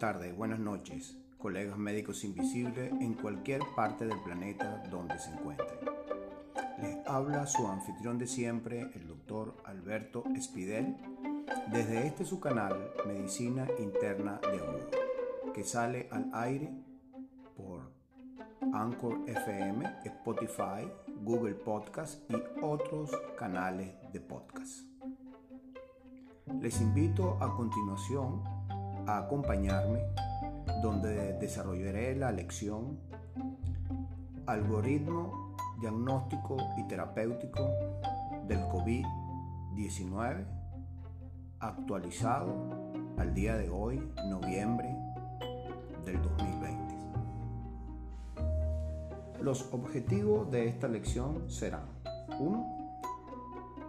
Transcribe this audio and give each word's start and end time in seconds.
tardes, 0.00 0.34
buenas 0.34 0.58
noches, 0.58 1.14
colegas 1.36 1.76
médicos 1.76 2.24
invisibles 2.24 2.90
en 2.90 3.12
cualquier 3.12 3.60
parte 3.76 4.06
del 4.06 4.18
planeta 4.22 4.82
donde 4.90 5.18
se 5.18 5.30
encuentren. 5.30 5.78
Les 6.80 7.06
habla 7.06 7.46
su 7.46 7.68
anfitrión 7.68 8.16
de 8.16 8.26
siempre, 8.26 8.90
el 8.94 9.06
doctor 9.06 9.54
Alberto 9.66 10.24
Espidel, 10.34 10.96
desde 11.70 12.06
este 12.06 12.24
su 12.24 12.40
canal 12.40 12.94
Medicina 13.06 13.68
Interna 13.78 14.40
de 14.40 14.56
Hugo, 14.56 15.52
que 15.52 15.64
sale 15.64 16.08
al 16.10 16.30
aire 16.32 16.72
por 17.54 17.92
Anchor 18.72 19.20
FM, 19.26 19.84
Spotify, 20.06 20.90
Google 21.22 21.56
Podcast 21.56 22.22
y 22.30 22.36
otros 22.62 23.10
canales 23.36 23.92
de 24.14 24.20
podcast. 24.20 24.80
Les 26.58 26.80
invito 26.80 27.36
a 27.42 27.54
continuación 27.54 28.59
acompañarme 29.18 30.00
donde 30.82 31.34
desarrollaré 31.34 32.14
la 32.16 32.32
lección 32.32 32.98
Algoritmo 34.46 35.56
diagnóstico 35.80 36.56
y 36.76 36.86
terapéutico 36.88 37.68
del 38.46 38.60
COVID-19 38.68 40.44
actualizado 41.60 42.54
al 43.18 43.34
día 43.34 43.56
de 43.56 43.70
hoy, 43.70 44.02
noviembre 44.28 44.94
del 46.04 46.20
2020. 46.22 46.94
Los 49.40 49.72
objetivos 49.72 50.50
de 50.50 50.68
esta 50.68 50.88
lección 50.88 51.48
serán 51.50 51.86
1 52.38 52.80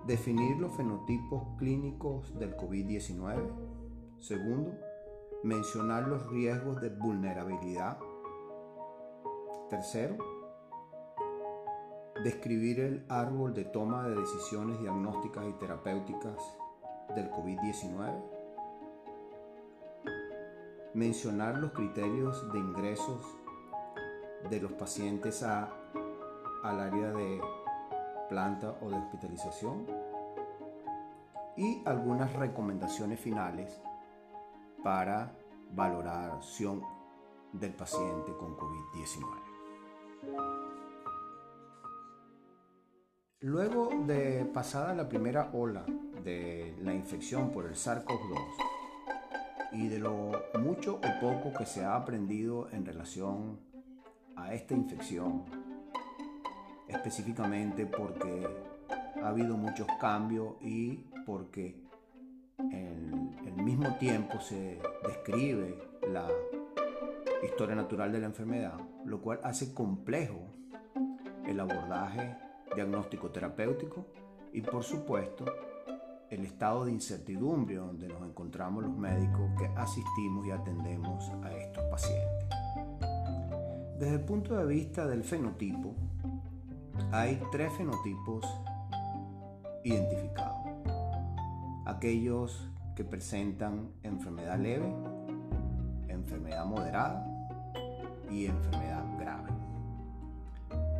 Definir 0.06 0.58
los 0.58 0.76
fenotipos 0.76 1.44
clínicos 1.60 2.38
del 2.40 2.58
COVID-19. 2.58 3.38
Segundo, 4.20 4.74
mencionar 5.44 6.08
los 6.08 6.28
riesgos 6.28 6.80
de 6.82 6.90
vulnerabilidad. 6.90 7.98
Tercero, 9.70 10.18
describir 12.24 12.80
el 12.80 13.06
árbol 13.10 13.54
de 13.54 13.66
toma 13.66 14.08
de 14.08 14.16
decisiones 14.16 14.80
diagnósticas 14.80 15.46
y 15.48 15.54
terapéuticas 15.54 16.38
del 17.16 17.32
COVID-19. 17.32 18.24
Mencionar 20.94 21.58
los 21.58 21.72
criterios 21.72 22.52
de 22.52 22.60
ingresos 22.60 23.26
de 24.50 24.60
los 24.60 24.74
pacientes 24.74 25.42
a, 25.42 25.70
al 26.64 26.80
área 26.80 27.14
de 27.14 27.42
planta 28.30 28.76
o 28.82 28.90
de 28.90 28.98
hospitalización 28.98 29.88
y 31.56 31.82
algunas 31.86 32.34
recomendaciones 32.34 33.20
finales 33.20 33.82
para 34.84 35.38
valoración 35.74 36.82
del 37.54 37.74
paciente 37.74 38.34
con 38.38 38.56
COVID-19. 38.58 39.52
Luego 43.42 43.90
de 44.06 44.46
pasada 44.54 44.94
la 44.94 45.10
primera 45.10 45.50
ola 45.54 45.84
de 46.24 46.78
la 46.84 46.94
infección 46.94 47.52
por 47.52 47.66
el 47.66 47.74
SARS-CoV-2 47.74 48.72
y 49.74 49.88
de 49.88 50.00
lo 50.00 50.32
mucho 50.60 50.96
o 50.96 51.20
poco 51.20 51.58
que 51.58 51.66
se 51.66 51.84
ha 51.84 51.96
aprendido 51.96 52.70
en 52.72 52.86
relación 52.86 53.60
a 54.36 54.54
esta 54.54 54.76
infección 54.76 55.46
específicamente 56.88 57.86
porque 57.86 58.48
ha 59.24 59.28
habido 59.28 59.58
muchos 59.58 59.88
cambios 60.00 60.56
y 60.62 61.06
porque 61.26 61.81
en 62.58 63.36
el 63.46 63.64
mismo 63.64 63.96
tiempo 63.96 64.40
se 64.40 64.80
describe 65.06 65.78
la 66.12 66.28
historia 67.44 67.76
natural 67.76 68.12
de 68.12 68.20
la 68.20 68.28
enfermedad, 68.28 68.80
lo 69.06 69.22
cual 69.22 69.40
hace 69.44 69.74
complejo 69.74 70.40
el 71.46 71.60
abordaje 71.60 72.38
diagnóstico 72.76 73.32
terapéutico 73.32 74.06
y 74.54 74.62
por 74.62 74.84
supuesto 74.84 75.46
el 76.30 76.46
estado 76.46 76.86
de 76.86 76.92
incertidumbre 76.92 77.76
donde 77.76 78.08
nos 78.08 78.22
encontramos 78.24 78.84
los 78.84 78.98
médicos 78.98 79.52
que 79.58 79.66
asistimos 79.76 80.48
y 80.48 80.52
atendemos 80.52 81.30
a 81.44 81.54
estos 81.54 81.84
pacientes. 81.86 82.48
Desde 84.00 84.16
el 84.16 84.22
punto 84.22 84.56
de 84.56 84.66
vista 84.66 85.06
del 85.06 85.24
fenotipo, 85.24 85.94
hay 87.12 87.42
tres 87.52 87.72
fenotipos 87.74 88.46
identificados. 89.84 90.51
Aquellos 91.92 92.70
que 92.96 93.04
presentan 93.04 93.92
enfermedad 94.02 94.58
leve, 94.58 94.96
enfermedad 96.08 96.66
moderada 96.66 97.28
y 98.30 98.46
enfermedad 98.46 99.04
grave. 99.20 99.50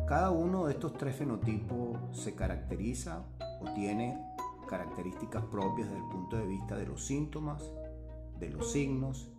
Cada 0.06 0.30
uno 0.30 0.66
de 0.66 0.74
estos 0.74 0.92
tres 0.92 1.16
fenotipos 1.16 1.96
se 2.12 2.34
caracteriza 2.34 3.24
o 3.62 3.72
tiene 3.72 4.22
características 4.68 5.42
propias 5.44 5.88
desde 5.88 6.04
el 6.04 6.10
punto 6.10 6.36
de 6.36 6.46
vista 6.46 6.76
de 6.76 6.84
los 6.84 7.06
síntomas, 7.06 7.72
de 8.38 8.50
los 8.50 8.70
signos, 8.70 9.32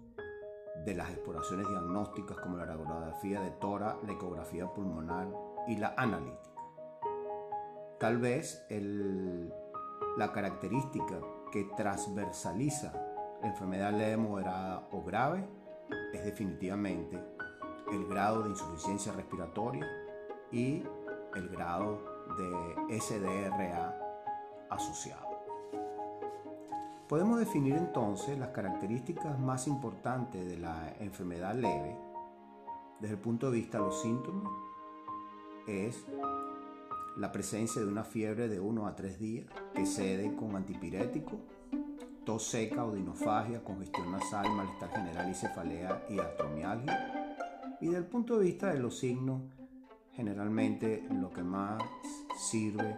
de 0.86 0.96
las 0.96 1.12
exploraciones 1.12 1.68
diagnósticas 1.70 2.36
como 2.38 2.58
la 2.58 2.66
radiografía 2.66 3.42
de 3.42 3.52
tora, 3.52 4.00
la 4.04 4.14
ecografía 4.14 4.74
pulmonar 4.74 5.28
y 5.68 5.78
la 5.78 5.94
analítica. 5.98 6.50
Tal 8.00 8.18
vez 8.18 8.66
la 10.18 10.32
característica 10.32 11.20
que 11.54 11.66
transversaliza 11.78 12.92
enfermedad 13.44 13.94
leve, 13.94 14.18
moderada 14.18 14.88
o 14.92 15.04
grave 15.04 15.48
es 16.12 16.26
definitivamente 16.26 17.24
el 17.92 18.08
grado 18.08 18.42
de 18.42 18.50
insuficiencia 18.50 19.12
respiratoria 19.12 19.86
y 20.52 20.84
el 21.36 21.50
grado 21.50 22.02
de 22.38 23.00
SDRA 23.00 23.96
asociado. 24.72 25.44
Podemos 27.08 27.38
definir 27.38 27.76
entonces 27.76 28.36
las 28.40 28.50
características 28.50 29.38
más 29.38 29.68
importantes 29.68 30.44
de 30.44 30.58
la 30.58 30.96
enfermedad 31.00 31.54
leve 31.54 31.96
desde 33.00 33.14
el 33.14 33.22
punto 33.22 33.52
de 33.52 33.58
vista 33.58 33.78
de 33.78 33.84
los 33.84 34.02
síntomas 34.02 34.52
es 35.68 36.04
la 37.18 37.32
presencia 37.32 37.82
de 37.82 37.88
una 37.88 38.04
fiebre 38.04 38.48
de 38.48 38.60
1 38.60 38.88
a 38.88 38.96
3 38.96 39.20
días 39.20 39.46
que 39.74 39.86
cede 39.86 40.36
con 40.36 40.56
antipirético, 40.56 41.40
tos 42.26 42.44
seca 42.44 42.86
o 42.86 42.94
dinofagia, 42.94 43.64
congestión 43.64 44.12
nasal, 44.12 44.50
malestar 44.52 44.90
general 44.90 45.30
y 45.30 45.34
cefalea 45.34 46.06
y 46.10 46.20
astromialgia. 46.20 47.78
Y 47.82 47.88
del 47.88 48.06
punto 48.06 48.40
de 48.40 48.46
vista 48.46 48.74
de 48.74 48.80
los 48.80 48.98
signos, 48.98 49.42
generalmente 50.14 51.06
lo 51.12 51.32
que 51.32 51.44
más 51.44 51.84
sirve 52.38 52.98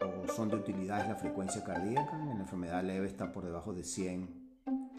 o 0.00 0.32
son 0.32 0.48
de 0.48 0.56
utilidad 0.56 1.02
es 1.02 1.08
la 1.08 1.16
frecuencia 1.16 1.62
cardíaca. 1.64 2.18
En 2.18 2.28
la 2.28 2.40
enfermedad 2.40 2.84
leve 2.84 3.06
está 3.06 3.32
por 3.32 3.44
debajo 3.44 3.74
de 3.74 3.84
100 3.84 4.46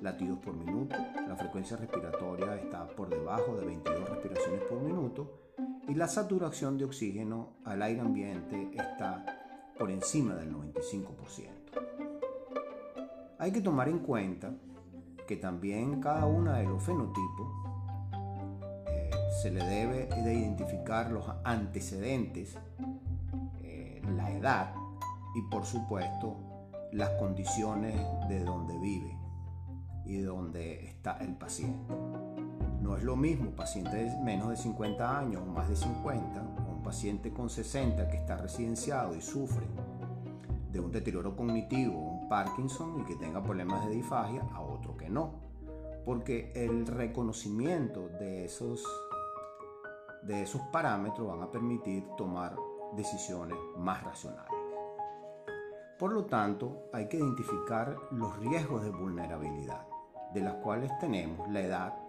latidos 0.01 0.39
por 0.39 0.53
minuto. 0.53 0.95
La 1.27 1.35
frecuencia 1.35 1.77
respiratoria 1.77 2.55
está 2.55 2.87
por 2.87 3.09
debajo 3.09 3.55
de 3.55 3.65
22 3.65 4.09
respiraciones 4.09 4.61
por 4.63 4.81
minuto 4.81 5.47
y 5.87 5.95
la 5.95 6.07
saturación 6.07 6.77
de 6.77 6.85
oxígeno 6.85 7.53
al 7.63 7.81
aire 7.81 8.01
ambiente 8.01 8.69
está 8.73 9.25
por 9.77 9.89
encima 9.89 10.35
del 10.35 10.53
95%. 10.53 11.57
Hay 13.39 13.51
que 13.51 13.61
tomar 13.61 13.87
en 13.87 13.99
cuenta 13.99 14.51
que 15.27 15.37
también 15.37 16.01
cada 16.01 16.25
uno 16.25 16.53
de 16.53 16.63
los 16.63 16.83
fenotipos 16.83 17.47
eh, 18.87 19.11
se 19.41 19.51
le 19.51 19.63
debe 19.63 20.07
de 20.07 20.33
identificar 20.33 21.11
los 21.11 21.25
antecedentes, 21.43 22.57
eh, 23.61 24.01
la 24.15 24.31
edad 24.31 24.73
y 25.35 25.41
por 25.49 25.66
supuesto 25.66 26.37
las 26.91 27.11
condiciones 27.11 27.95
de 28.28 28.43
donde 28.43 28.78
vive 28.79 29.17
y 30.05 30.17
de 30.17 30.23
donde 30.23 30.85
está 30.85 31.17
el 31.17 31.35
paciente. 31.35 31.93
No 32.87 32.95
es 32.95 33.03
lo 33.03 33.17
mismo 33.17 33.51
paciente 33.51 33.97
de 33.97 34.17
menos 34.23 34.47
de 34.47 34.55
50 34.55 35.19
años 35.19 35.43
o 35.45 35.51
más 35.51 35.67
de 35.67 35.75
50 35.75 36.41
o 36.69 36.72
un 36.72 36.84
paciente 36.84 37.34
con 37.34 37.49
60 37.49 38.07
que 38.09 38.16
está 38.16 38.37
residenciado 38.37 39.13
y 39.13 39.19
sufre 39.19 39.67
de 40.72 40.79
un 40.79 40.89
deterioro 40.89 41.35
cognitivo, 41.35 41.99
un 41.99 42.29
Parkinson 42.29 43.01
y 43.01 43.03
que 43.03 43.16
tenga 43.17 43.43
problemas 43.43 43.85
de 43.85 43.95
disfagia 43.95 44.41
a 44.53 44.61
otro 44.61 44.95
que 44.95 45.09
no. 45.09 45.34
Porque 46.05 46.53
el 46.55 46.87
reconocimiento 46.87 48.07
de 48.07 48.45
esos, 48.45 48.85
de 50.23 50.43
esos 50.43 50.61
parámetros 50.72 51.28
van 51.28 51.41
a 51.41 51.51
permitir 51.51 52.05
tomar 52.17 52.55
decisiones 52.95 53.57
más 53.75 54.01
racionales. 54.01 54.53
Por 55.99 56.13
lo 56.13 56.23
tanto, 56.23 56.83
hay 56.93 57.09
que 57.09 57.17
identificar 57.17 57.97
los 58.11 58.37
riesgos 58.37 58.81
de 58.81 58.91
vulnerabilidad, 58.91 59.85
de 60.33 60.40
las 60.40 60.53
cuales 60.63 60.97
tenemos 60.99 61.49
la 61.49 61.59
edad, 61.59 62.06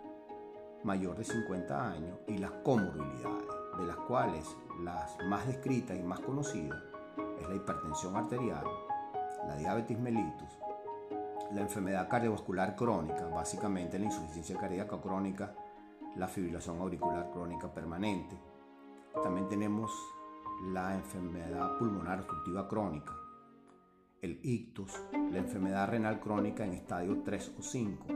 mayor 0.85 1.17
de 1.17 1.25
50 1.25 1.91
años 1.91 2.19
y 2.27 2.39
las 2.39 2.51
comorbilidades, 2.63 3.49
de 3.79 3.87
las 3.87 3.97
cuales 3.97 4.57
las 4.83 5.17
más 5.27 5.47
descritas 5.47 5.99
y 5.99 6.03
más 6.03 6.21
conocidas 6.21 6.81
es 7.41 7.49
la 7.49 7.55
hipertensión 7.55 8.17
arterial, 8.17 8.65
la 9.47 9.57
diabetes 9.57 9.99
mellitus, 9.99 10.59
la 11.53 11.63
enfermedad 11.63 12.09
cardiovascular 12.09 12.77
crónica, 12.77 13.27
básicamente 13.29 13.99
la 13.99 14.07
insuficiencia 14.07 14.59
cardíaca 14.59 15.01
crónica, 15.01 15.55
la 16.17 16.29
fibrilación 16.29 16.79
auricular 16.81 17.31
crónica 17.31 17.73
permanente. 17.73 18.37
También 19.23 19.49
tenemos 19.49 19.91
la 20.73 20.95
enfermedad 20.95 21.79
pulmonar 21.79 22.21
obstructiva 22.21 22.69
crónica, 22.69 23.13
el 24.21 24.41
ictus, 24.43 24.93
la 25.31 25.39
enfermedad 25.39 25.89
renal 25.89 26.21
crónica 26.21 26.65
en 26.65 26.73
estadio 26.75 27.23
3 27.23 27.55
o 27.59 27.63
5, 27.63 28.07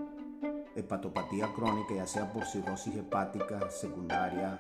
hepatopatía 0.75 1.53
crónica, 1.55 1.95
ya 1.95 2.07
sea 2.07 2.33
por 2.33 2.45
cirrosis 2.45 2.97
hepática 2.97 3.71
secundaria 3.71 4.59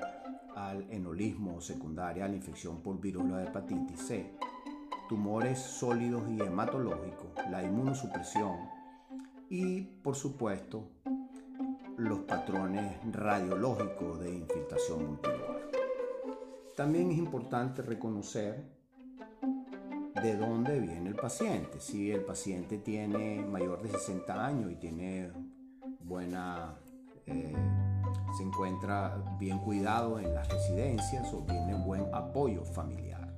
al 0.55 0.91
enolismo 0.91 1.61
secundaria 1.61 2.25
a 2.25 2.29
la 2.29 2.37
infección 2.37 2.82
por 2.82 3.00
viruela 3.00 3.38
de 3.38 3.47
hepatitis 3.47 4.00
C, 4.00 4.31
tumores 5.09 5.59
sólidos 5.59 6.23
y 6.29 6.41
hematológicos, 6.41 7.31
la 7.50 7.62
inmunosupresión 7.62 8.56
y, 9.49 9.82
por 9.82 10.14
supuesto, 10.14 10.91
los 11.97 12.20
patrones 12.20 12.97
radiológicos 13.12 14.20
de 14.20 14.35
infiltración 14.35 15.06
multilugar. 15.06 15.70
También 16.76 17.11
es 17.11 17.19
importante 17.19 17.82
reconocer 17.82 18.65
de 20.23 20.37
dónde 20.37 20.81
viene 20.81 21.11
el 21.11 21.17
paciente. 21.17 21.81
Si 21.81 22.11
el 22.11 22.25
paciente 22.25 22.79
tiene 22.79 23.44
mayor 23.44 23.82
de 23.82 23.91
60 23.91 24.47
años 24.47 24.73
y 24.73 24.76
tiene 24.76 25.32
buena, 26.04 26.75
eh, 27.26 27.54
se 28.37 28.43
encuentra 28.43 29.16
bien 29.38 29.58
cuidado 29.58 30.19
en 30.19 30.34
las 30.34 30.49
residencias 30.49 31.32
o 31.32 31.38
tiene 31.44 31.75
buen 31.75 32.06
apoyo 32.12 32.64
familiar. 32.64 33.32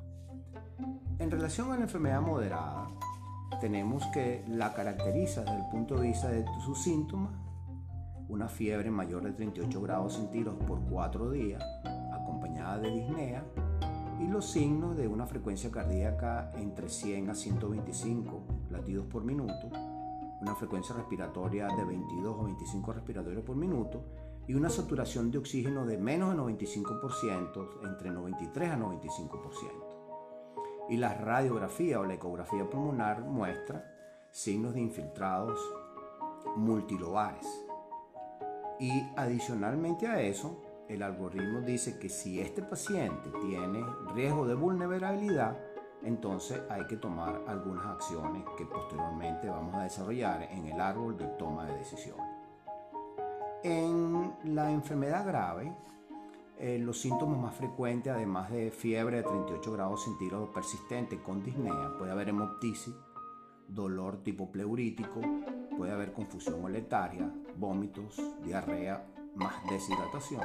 En 1.19 1.31
relación 1.31 1.73
a 1.73 1.77
la 1.77 1.83
enfermedad 1.83 2.21
moderada, 2.21 2.89
tenemos 3.61 4.05
que 4.09 4.45
la 4.49 4.75
caracteriza 4.75 5.43
desde 5.43 5.57
el 5.57 5.69
punto 5.71 5.97
de 5.97 6.09
vista 6.09 6.29
de 6.29 6.45
sus 6.65 6.83
síntomas, 6.83 7.33
una 8.29 8.49
fiebre 8.49 8.91
mayor 8.91 9.23
de 9.23 9.33
38 9.33 9.81
grados 9.81 10.15
centígrados 10.15 10.63
por 10.65 10.81
4 10.81 11.31
días, 11.31 11.63
acompañada 12.13 12.79
de 12.79 12.91
disnea, 12.91 13.45
y 14.21 14.27
los 14.29 14.47
signos 14.51 14.97
de 14.97 15.09
una 15.09 15.27
frecuencia 15.27 15.71
cardíaca 15.71 16.53
entre 16.57 16.89
100 16.89 17.31
a 17.31 17.35
125 17.35 18.43
latidos 18.71 19.07
por 19.07 19.25
minuto, 19.25 19.71
una 20.41 20.55
frecuencia 20.55 20.95
respiratoria 20.95 21.67
de 21.69 21.85
22 21.85 22.37
o 22.39 22.45
25 22.45 22.93
respiratorios 22.93 23.45
por 23.45 23.57
minuto 23.57 24.05
y 24.47 24.55
una 24.55 24.69
saturación 24.69 25.31
de 25.31 25.39
oxígeno 25.39 25.87
de 25.87 25.97
menos 25.97 26.31
de 26.31 26.41
95%, 26.41 27.89
entre 27.89 28.11
93 28.11 28.71
a 28.71 28.79
95% 28.79 29.95
y 30.89 30.97
la 30.97 31.15
radiografía 31.15 32.01
o 32.01 32.05
la 32.05 32.15
ecografía 32.15 32.69
pulmonar 32.69 33.23
muestra 33.23 33.91
signos 34.31 34.75
de 34.75 34.81
infiltrados 34.81 35.59
multilobares. 36.57 37.47
Y 38.79 38.91
adicionalmente 39.17 40.07
a 40.07 40.21
eso, 40.21 40.61
el 40.89 41.03
algoritmo 41.03 41.61
dice 41.61 41.99
que 41.99 42.09
si 42.09 42.41
este 42.41 42.63
paciente 42.63 43.31
tiene 43.41 43.85
riesgo 44.15 44.47
de 44.47 44.55
vulnerabilidad, 44.55 45.57
entonces 46.05 46.61
hay 46.71 46.87
que 46.87 46.97
tomar 46.97 47.43
algunas 47.47 47.87
acciones 47.87 48.45
que 48.57 48.67
posteriormente 48.67 49.49
vamos 49.49 49.75
a 49.75 49.83
desarrollar 49.83 50.43
en 50.43 50.67
el 50.67 50.81
árbol 50.81 51.17
de 51.17 51.27
toma 51.39 51.67
de 51.67 51.77
decisiones. 51.77 52.27
En 53.63 54.35
la 54.45 54.71
enfermedad 54.71 55.27
grave, 55.27 55.75
eh, 56.59 56.79
los 56.79 57.01
síntomas 57.01 57.39
más 57.41 57.55
frecuentes, 57.55 58.13
además 58.13 58.51
de 58.51 58.71
fiebre 58.71 59.19
de 59.19 59.23
38 59.23 59.73
grados 59.73 60.05
centígrados 60.05 60.51
persistente 60.51 61.21
con 61.21 61.43
disnea, 61.43 61.93
puede 61.99 62.13
haber 62.13 62.29
hemoptisis, 62.29 62.95
dolor 63.67 64.23
tipo 64.23 64.53
pleurítico, 64.53 65.21
puede 65.77 65.93
haber 65.93 66.13
confusión 66.13 66.63
oletaria, 66.65 67.29
vómitos, 67.57 68.21
diarrea, 68.43 69.05
más 69.35 69.55
deshidratación. 69.69 70.43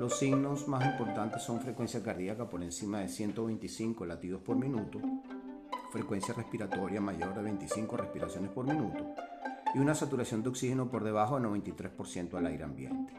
Los 0.00 0.18
signos 0.18 0.66
más 0.66 0.82
importantes 0.86 1.42
son 1.42 1.60
frecuencia 1.60 2.02
cardíaca 2.02 2.48
por 2.48 2.62
encima 2.62 3.00
de 3.00 3.08
125 3.08 4.06
latidos 4.06 4.40
por 4.40 4.56
minuto, 4.56 4.98
frecuencia 5.92 6.32
respiratoria 6.32 7.02
mayor 7.02 7.34
de 7.34 7.42
25 7.42 7.98
respiraciones 7.98 8.50
por 8.50 8.64
minuto 8.64 9.14
y 9.74 9.78
una 9.78 9.94
saturación 9.94 10.42
de 10.42 10.48
oxígeno 10.48 10.90
por 10.90 11.04
debajo 11.04 11.38
del 11.38 11.50
93% 11.50 12.32
al 12.32 12.46
aire 12.46 12.64
ambiente. 12.64 13.12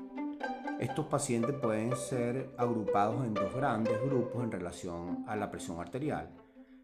Estos 0.79 1.05
pacientes 1.05 1.53
pueden 1.53 1.95
ser 1.95 2.49
agrupados 2.57 3.27
en 3.27 3.35
dos 3.35 3.53
grandes 3.53 4.01
grupos 4.01 4.43
en 4.43 4.51
relación 4.51 5.23
a 5.27 5.35
la 5.35 5.51
presión 5.51 5.79
arterial. 5.79 6.31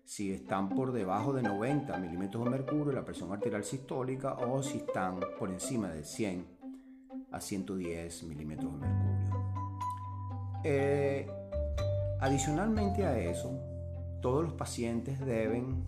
Si 0.04 0.32
están 0.32 0.70
por 0.70 0.92
debajo 0.92 1.34
de 1.34 1.42
90 1.42 1.98
milímetros 1.98 2.44
de 2.44 2.52
mercurio, 2.52 2.94
la 2.94 3.04
presión 3.04 3.34
arterial 3.34 3.64
sistólica, 3.64 4.34
o 4.36 4.62
si 4.62 4.78
están 4.78 5.20
por 5.40 5.50
encima 5.50 5.90
de 5.90 6.04
100 6.04 6.46
a 7.32 7.42
110 7.42 8.24
milímetros 8.26 8.74
de 8.74 8.88
mercurio. 8.88 9.47
Eh, 10.64 11.30
adicionalmente 12.20 13.06
a 13.06 13.18
eso, 13.18 13.52
todos 14.22 14.44
los 14.44 14.54
pacientes 14.54 15.20
deben, 15.26 15.86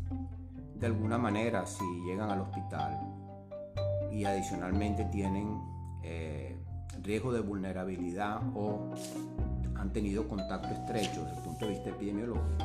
de 0.75 0.85
alguna 0.85 1.17
manera, 1.17 1.65
si 1.65 1.83
llegan 2.05 2.29
al 2.29 2.41
hospital 2.41 2.99
y 4.11 4.25
adicionalmente 4.25 5.05
tienen 5.05 5.59
eh, 6.03 6.57
riesgo 7.01 7.31
de 7.31 7.41
vulnerabilidad 7.41 8.41
o 8.55 8.93
han 9.75 9.91
tenido 9.93 10.27
contacto 10.27 10.69
estrecho 10.69 11.23
desde 11.23 11.37
el 11.37 11.43
punto 11.43 11.65
de 11.65 11.71
vista 11.71 11.89
epidemiológico, 11.89 12.63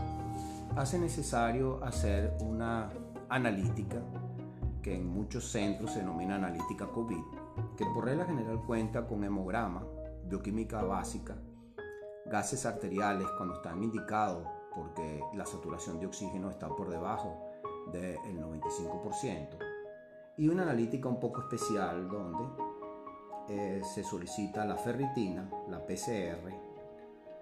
hace 0.76 0.98
necesario 0.98 1.82
hacer 1.84 2.36
una 2.40 2.90
analítica 3.28 4.02
que 4.82 4.96
en 4.96 5.08
muchos 5.08 5.50
centros 5.50 5.92
se 5.92 6.00
denomina 6.00 6.34
analítica 6.34 6.86
COVID, 6.88 7.22
que 7.76 7.86
por 7.86 8.04
regla 8.04 8.26
general 8.26 8.60
cuenta 8.66 9.06
con 9.06 9.24
hemograma, 9.24 9.84
bioquímica 10.28 10.82
básica, 10.82 11.36
gases 12.26 12.66
arteriales 12.66 13.26
cuando 13.36 13.56
están 13.56 13.82
indicados 13.82 14.46
porque 14.74 15.22
la 15.34 15.46
saturación 15.46 16.00
de 16.00 16.06
oxígeno 16.06 16.50
está 16.50 16.68
por 16.68 16.90
debajo 16.90 17.52
del 17.92 18.18
95%, 18.40 19.58
y 20.36 20.48
una 20.48 20.62
analítica 20.62 21.08
un 21.08 21.20
poco 21.20 21.42
especial 21.42 22.08
donde 22.08 22.44
eh, 23.48 23.82
se 23.84 24.02
solicita 24.02 24.64
la 24.64 24.76
ferritina, 24.76 25.48
la 25.68 25.84
PCR, 25.86 26.50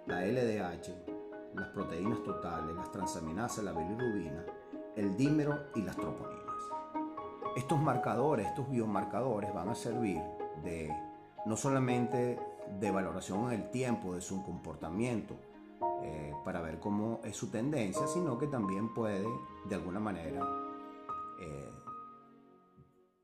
la 0.06 0.26
LDH, 0.26 1.54
las 1.54 1.68
proteínas 1.68 2.22
totales, 2.22 2.74
las 2.74 2.90
transaminasas, 2.90 3.64
la 3.64 3.72
bilirrubina, 3.72 4.44
el 4.96 5.16
dímero 5.16 5.68
y 5.74 5.82
las 5.82 5.96
troponinas. 5.96 6.42
Estos 7.56 7.80
marcadores, 7.80 8.48
estos 8.48 8.68
biomarcadores 8.68 9.54
van 9.54 9.68
a 9.68 9.74
servir 9.74 10.20
de 10.62 10.94
no 11.46 11.56
solamente 11.56 12.38
de 12.78 12.90
valoración 12.90 13.52
en 13.52 13.62
el 13.62 13.70
tiempo 13.70 14.14
de 14.14 14.20
su 14.20 14.42
comportamiento 14.42 15.36
eh, 16.02 16.32
para 16.44 16.60
ver 16.60 16.78
cómo 16.78 17.20
es 17.24 17.36
su 17.36 17.48
tendencia, 17.48 18.06
sino 18.06 18.38
que 18.38 18.46
también 18.46 18.92
puede 18.92 19.24
de 19.68 19.74
alguna 19.74 20.00
manera 20.00 20.40
eh, 21.40 21.70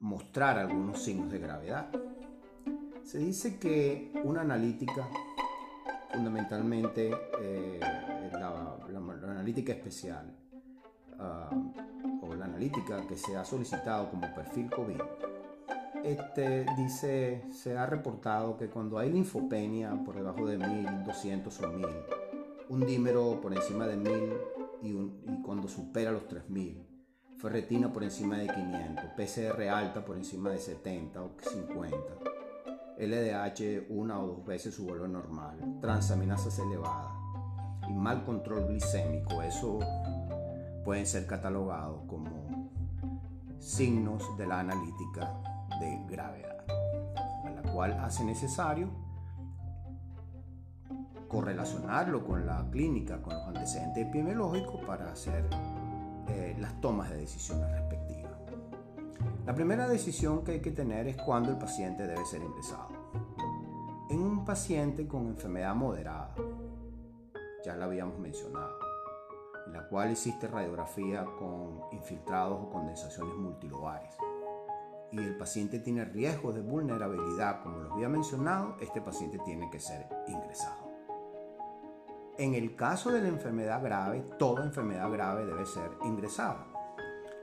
mostrar 0.00 0.58
algunos 0.58 1.02
signos 1.02 1.30
de 1.30 1.38
gravedad. 1.38 1.90
Se 3.02 3.18
dice 3.18 3.58
que 3.58 4.12
una 4.24 4.42
analítica, 4.42 5.08
fundamentalmente 6.12 7.10
eh, 7.40 7.80
la, 8.32 8.76
analítica 9.30 9.72
especial, 9.72 10.36
ah, 11.18 11.50
o 12.22 12.34
la 12.34 12.44
analítica 12.44 13.06
que 13.06 13.16
se 13.16 13.36
ha 13.36 13.44
solicitado 13.44 14.10
como 14.10 14.32
perfil 14.34 14.70
COVID, 14.70 15.00
este, 16.12 16.66
dice, 16.76 17.42
se 17.52 17.76
ha 17.76 17.86
reportado 17.86 18.56
que 18.56 18.68
cuando 18.68 18.98
hay 18.98 19.10
linfopenia 19.10 19.94
por 20.04 20.16
debajo 20.16 20.46
de 20.46 20.58
1200 20.58 21.60
o 21.60 21.68
1000, 21.68 21.86
un 22.70 22.86
dímero 22.86 23.40
por 23.40 23.54
encima 23.54 23.86
de 23.86 23.96
1000 23.96 24.12
y, 24.82 24.88
y 24.88 25.42
cuando 25.44 25.68
supera 25.68 26.10
los 26.10 26.26
3000, 26.26 26.86
ferretina 27.36 27.92
por 27.92 28.04
encima 28.04 28.38
de 28.38 28.46
500, 28.46 29.04
PCR 29.16 29.68
alta 29.68 30.04
por 30.04 30.16
encima 30.16 30.50
de 30.50 30.58
70 30.58 31.22
o 31.22 31.30
50, 31.40 31.96
LDH 32.98 33.86
una 33.90 34.20
o 34.20 34.26
dos 34.26 34.44
veces 34.44 34.74
su 34.74 34.86
valor 34.86 35.08
normal, 35.08 35.78
transaminasas 35.80 36.58
elevadas 36.58 37.12
y 37.88 37.92
mal 37.92 38.24
control 38.24 38.66
glicémico, 38.66 39.42
eso 39.42 39.78
pueden 40.84 41.06
ser 41.06 41.26
catalogados 41.26 42.02
como 42.06 42.70
signos 43.58 44.36
de 44.36 44.46
la 44.46 44.60
analítica 44.60 45.57
de 45.80 46.04
gravedad, 46.08 46.64
a 47.44 47.50
la 47.50 47.62
cual 47.72 47.92
hace 48.00 48.24
necesario 48.24 48.90
correlacionarlo 51.28 52.24
con 52.24 52.46
la 52.46 52.66
clínica, 52.70 53.20
con 53.20 53.34
los 53.34 53.46
antecedentes 53.48 54.06
epidemiológicos 54.06 54.82
para 54.86 55.12
hacer 55.12 55.44
eh, 56.28 56.56
las 56.58 56.80
tomas 56.80 57.10
de 57.10 57.18
decisiones 57.18 57.70
respectivas. 57.70 58.32
La 59.46 59.54
primera 59.54 59.88
decisión 59.88 60.44
que 60.44 60.52
hay 60.52 60.60
que 60.60 60.72
tener 60.72 61.06
es 61.06 61.16
cuándo 61.16 61.50
el 61.50 61.58
paciente 61.58 62.06
debe 62.06 62.24
ser 62.24 62.42
ingresado. 62.42 62.88
En 64.10 64.20
un 64.20 64.44
paciente 64.44 65.06
con 65.06 65.26
enfermedad 65.26 65.74
moderada, 65.74 66.34
ya 67.64 67.76
la 67.76 67.86
habíamos 67.86 68.18
mencionado, 68.18 68.78
en 69.66 69.72
la 69.74 69.86
cual 69.88 70.10
existe 70.10 70.48
radiografía 70.48 71.24
con 71.38 71.80
infiltrados 71.92 72.58
o 72.62 72.70
condensaciones 72.70 73.34
multilobares, 73.36 74.14
y 75.10 75.18
el 75.18 75.36
paciente 75.36 75.78
tiene 75.80 76.04
riesgo 76.04 76.52
de 76.52 76.60
vulnerabilidad, 76.60 77.62
como 77.62 77.78
los 77.78 77.92
había 77.92 78.08
mencionado, 78.08 78.76
este 78.80 79.00
paciente 79.00 79.38
tiene 79.44 79.70
que 79.70 79.80
ser 79.80 80.06
ingresado. 80.26 80.88
En 82.36 82.54
el 82.54 82.76
caso 82.76 83.10
de 83.10 83.22
la 83.22 83.28
enfermedad 83.28 83.82
grave, 83.82 84.20
toda 84.38 84.64
enfermedad 84.64 85.10
grave 85.10 85.44
debe 85.46 85.66
ser 85.66 85.90
ingresada. 86.04 86.66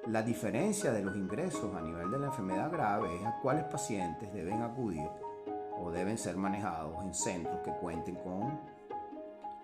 La 0.07 0.21
diferencia 0.21 0.93
de 0.93 1.03
los 1.03 1.15
ingresos 1.17 1.75
a 1.75 1.81
nivel 1.81 2.11
de 2.11 2.19
la 2.19 2.27
enfermedad 2.27 2.71
grave 2.71 3.19
es 3.19 3.25
a 3.25 3.39
cuáles 3.41 3.65
pacientes 3.65 4.31
deben 4.31 4.61
acudir 4.61 5.09
o 5.77 5.91
deben 5.91 6.17
ser 6.17 6.37
manejados 6.37 7.03
en 7.03 7.13
centros 7.13 7.59
que 7.63 7.71
cuenten 7.71 8.15
con 8.15 8.59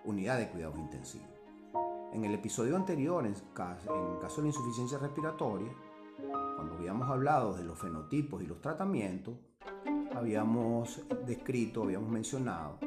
unidad 0.04 0.38
de 0.38 0.48
cuidados 0.48 0.78
intensivos. 0.78 1.28
En 2.12 2.24
el 2.24 2.34
episodio 2.34 2.76
anterior, 2.76 3.24
en 3.24 3.34
caso 3.54 4.42
de 4.42 4.48
insuficiencia 4.48 4.98
respiratoria, 4.98 5.72
habíamos 6.82 7.08
hablado 7.08 7.54
de 7.54 7.62
los 7.62 7.78
fenotipos 7.78 8.42
y 8.42 8.46
los 8.46 8.60
tratamientos, 8.60 9.36
habíamos 10.16 11.00
descrito, 11.24 11.84
habíamos 11.84 12.10
mencionado 12.10 12.80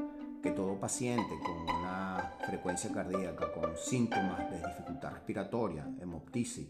que 0.43 0.51
todo 0.51 0.77
paciente 0.77 1.39
con 1.39 1.75
una 1.77 2.33
frecuencia 2.45 2.91
cardíaca, 2.91 3.53
con 3.53 3.77
síntomas 3.77 4.51
de 4.51 4.57
dificultad 4.57 5.13
respiratoria, 5.13 5.87
hemoptisis, 6.01 6.67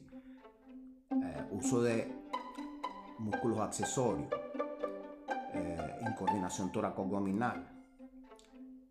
eh, 1.09 1.45
uso 1.49 1.81
de 1.81 2.13
músculos 3.17 3.59
accesorios, 3.59 4.29
eh, 5.55 5.99
incoordinación 6.07 6.71
toracoabdominal, 6.71 7.67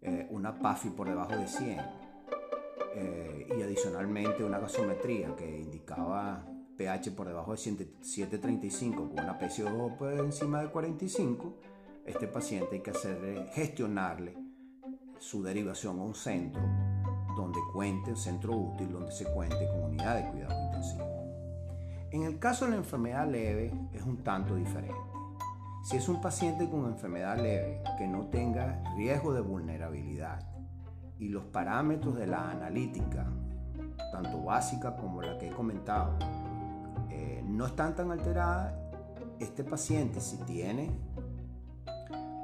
eh, 0.02 0.26
una 0.30 0.58
PAFI 0.58 0.90
por 0.90 1.08
debajo 1.08 1.36
de 1.36 1.46
100 1.46 1.80
eh, 2.96 3.46
y 3.56 3.62
adicionalmente 3.62 4.42
una 4.42 4.58
gasometría 4.58 5.36
que 5.36 5.60
indicaba 5.60 6.44
pH 6.76 7.12
por 7.12 7.28
debajo 7.28 7.52
de 7.52 7.58
735 7.58 9.10
con 9.10 9.12
una 9.12 9.38
PCO2 9.38 9.96
por 9.96 10.12
encima 10.12 10.60
de 10.60 10.70
45, 10.70 11.54
este 12.04 12.28
paciente 12.28 12.76
hay 12.76 12.82
que 12.82 12.90
hacerle, 12.90 13.46
gestionarle 13.52 14.36
su 15.18 15.42
derivación 15.42 15.98
a 16.00 16.02
un 16.02 16.14
centro 16.14 16.62
donde 17.36 17.58
cuente, 17.72 18.10
un 18.10 18.16
centro 18.16 18.56
útil 18.56 18.92
donde 18.92 19.12
se 19.12 19.24
cuente 19.24 19.66
con 19.68 19.84
unidad 19.84 20.16
de 20.16 20.30
cuidado 20.30 20.64
intensivo. 20.66 21.24
En 22.10 22.22
el 22.22 22.38
caso 22.38 22.64
de 22.64 22.72
la 22.72 22.76
enfermedad 22.76 23.28
leve 23.28 23.72
es 23.92 24.02
un 24.02 24.22
tanto 24.22 24.54
diferente. 24.54 24.94
Si 25.82 25.96
es 25.96 26.08
un 26.08 26.20
paciente 26.20 26.68
con 26.70 26.86
enfermedad 26.86 27.36
leve 27.36 27.82
que 27.98 28.06
no 28.06 28.28
tenga 28.28 28.82
riesgo 28.96 29.34
de 29.34 29.40
vulnerabilidad 29.40 30.46
y 31.18 31.28
los 31.28 31.44
parámetros 31.44 32.16
de 32.16 32.26
la 32.26 32.50
analítica, 32.50 33.26
tanto 34.12 34.42
básica 34.42 34.96
como 34.96 35.22
la 35.22 35.36
que 35.38 35.48
he 35.48 35.52
comentado, 35.52 36.16
eh, 37.14 37.42
no 37.46 37.66
están 37.66 37.94
tan 37.94 38.10
alteradas, 38.10 38.74
este 39.38 39.62
paciente 39.62 40.20
si 40.20 40.36
tiene 40.38 40.90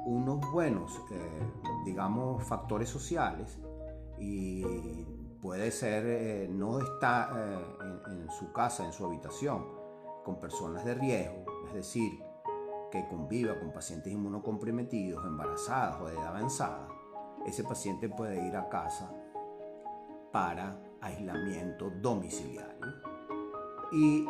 unos 0.05 0.39
buenos, 0.49 0.93
eh, 1.11 1.51
digamos, 1.85 2.41
factores 2.43 2.87
sociales 2.87 3.59
y 4.17 4.63
puede 5.41 5.71
ser, 5.71 6.05
eh, 6.05 6.47
no 6.49 6.79
está 6.79 7.59
en 8.07 8.29
su 8.31 8.53
casa, 8.53 8.85
en 8.85 8.93
su 8.93 9.05
habitación, 9.05 9.65
con 10.23 10.39
personas 10.39 10.85
de 10.85 10.93
riesgo, 10.93 11.45
es 11.67 11.73
decir, 11.73 12.11
que 12.91 13.05
conviva 13.09 13.59
con 13.59 13.73
pacientes 13.73 14.13
inmunocomprometidos, 14.13 15.25
embarazadas 15.25 15.99
o 15.99 16.05
de 16.05 16.13
edad 16.13 16.27
avanzada, 16.27 16.87
ese 17.45 17.65
paciente 17.65 18.07
puede 18.07 18.47
ir 18.47 18.55
a 18.55 18.69
casa 18.69 19.11
para 20.31 20.79
aislamiento 21.01 21.89
domiciliario. 21.89 22.85
Y 23.91 24.25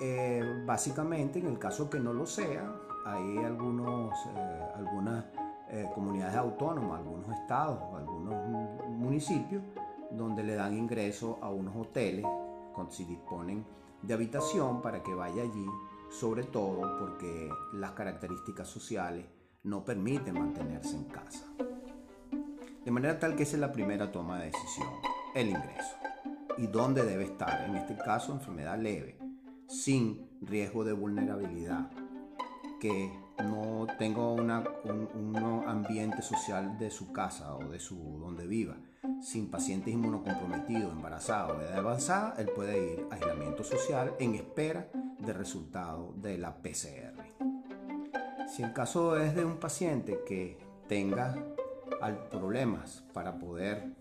eh, 0.00 0.62
básicamente, 0.64 1.38
en 1.38 1.46
el 1.46 1.58
caso 1.58 1.88
que 1.88 1.98
no 2.00 2.12
lo 2.12 2.26
sea, 2.26 2.74
hay 3.04 3.38
algunos, 3.38 4.14
eh, 4.34 4.62
algunas 4.76 5.24
eh, 5.70 5.88
comunidades 5.94 6.36
autónomas, 6.36 7.00
algunos 7.00 7.28
estados, 7.28 7.82
algunos 7.94 8.88
municipios, 8.88 9.62
donde 10.10 10.42
le 10.42 10.54
dan 10.54 10.76
ingreso 10.76 11.38
a 11.42 11.50
unos 11.50 11.76
hoteles, 11.76 12.24
si 12.90 13.04
disponen 13.04 13.66
de 14.02 14.14
habitación 14.14 14.80
para 14.80 15.02
que 15.02 15.12
vaya 15.12 15.42
allí 15.42 15.66
sobre 16.10 16.44
todo 16.44 16.98
porque 16.98 17.50
las 17.74 17.92
características 17.92 18.68
sociales 18.68 19.26
no 19.64 19.84
permiten 19.84 20.34
mantenerse 20.34 20.96
en 20.96 21.04
casa. 21.04 21.44
De 22.84 22.90
manera 22.90 23.18
tal 23.18 23.36
que 23.36 23.42
esa 23.42 23.56
es 23.56 23.60
la 23.60 23.72
primera 23.72 24.10
toma 24.10 24.38
de 24.38 24.46
decisión, 24.46 24.88
el 25.34 25.50
ingreso. 25.50 25.96
¿Y 26.56 26.66
dónde 26.66 27.04
debe 27.04 27.24
estar? 27.24 27.68
En 27.68 27.76
este 27.76 27.96
caso, 27.96 28.32
enfermedad 28.32 28.78
leve, 28.78 29.18
sin 29.68 30.28
riesgo 30.40 30.84
de 30.84 30.92
vulnerabilidad, 30.92 31.90
que 32.80 33.12
no 33.44 33.86
tenga 33.98 34.26
un, 34.28 34.50
ambiente 35.66 36.22
social 36.22 36.78
de 36.78 36.90
su 36.90 37.12
casa 37.12 37.54
o 37.54 37.68
de 37.68 37.78
su 37.78 38.18
donde 38.18 38.46
viva, 38.46 38.76
sin 39.20 39.50
pacientes 39.50 39.92
inmunocomprometidos, 39.92 40.92
embarazados, 40.92 41.58
de 41.58 41.66
edad 41.66 41.78
avanzada, 41.78 42.34
él 42.38 42.48
puede 42.54 42.94
ir 42.94 43.06
a 43.10 43.14
aislamiento 43.14 43.62
social 43.62 44.14
en 44.18 44.34
espera 44.34 44.90
de 45.18 45.32
resultado 45.32 46.14
de 46.16 46.38
la 46.38 46.56
PCR. 46.62 47.28
Si 48.48 48.62
el 48.62 48.72
caso 48.72 49.18
es 49.18 49.34
de 49.34 49.44
un 49.44 49.58
paciente 49.58 50.20
que 50.26 50.58
tenga 50.88 51.36
problemas 52.30 53.04
para 53.12 53.38
poder 53.38 53.97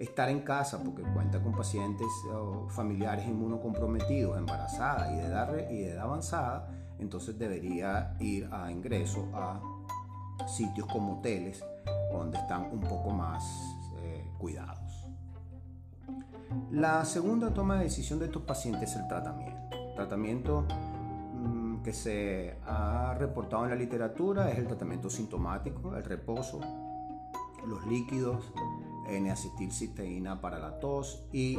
estar 0.00 0.28
en 0.30 0.40
casa 0.40 0.82
porque 0.82 1.02
cuenta 1.02 1.40
con 1.40 1.52
pacientes 1.52 2.08
o 2.32 2.68
familiares 2.68 3.26
inmunocomprometidos, 3.28 4.36
embarazadas 4.36 5.12
y 5.12 5.16
de 5.16 5.26
edad, 5.26 5.70
y 5.70 5.78
de 5.82 5.90
edad 5.92 6.04
avanzada, 6.04 6.68
entonces 6.98 7.38
debería 7.38 8.16
ir 8.18 8.48
a 8.50 8.72
ingreso 8.72 9.28
a 9.34 9.60
sitios 10.48 10.88
como 10.88 11.18
hoteles 11.18 11.62
donde 12.10 12.38
están 12.38 12.62
un 12.72 12.80
poco 12.80 13.10
más 13.10 13.44
eh, 14.02 14.28
cuidados. 14.38 15.06
La 16.72 17.04
segunda 17.04 17.54
toma 17.54 17.76
de 17.76 17.84
decisión 17.84 18.18
de 18.18 18.24
estos 18.24 18.42
pacientes 18.42 18.90
es 18.90 18.96
el 18.96 19.06
tratamiento 19.06 19.60
tratamiento 20.00 20.64
mm, 21.34 21.82
que 21.82 21.92
se 21.92 22.56
ha 22.66 23.14
reportado 23.18 23.64
en 23.64 23.70
la 23.70 23.76
literatura 23.76 24.50
es 24.50 24.58
el 24.58 24.66
tratamiento 24.66 25.10
sintomático, 25.10 25.94
el 25.94 26.04
reposo, 26.04 26.58
los 27.66 27.86
líquidos, 27.86 28.50
N-acetilcisteína 29.10 30.40
para 30.40 30.58
la 30.58 30.78
tos 30.78 31.24
y 31.32 31.58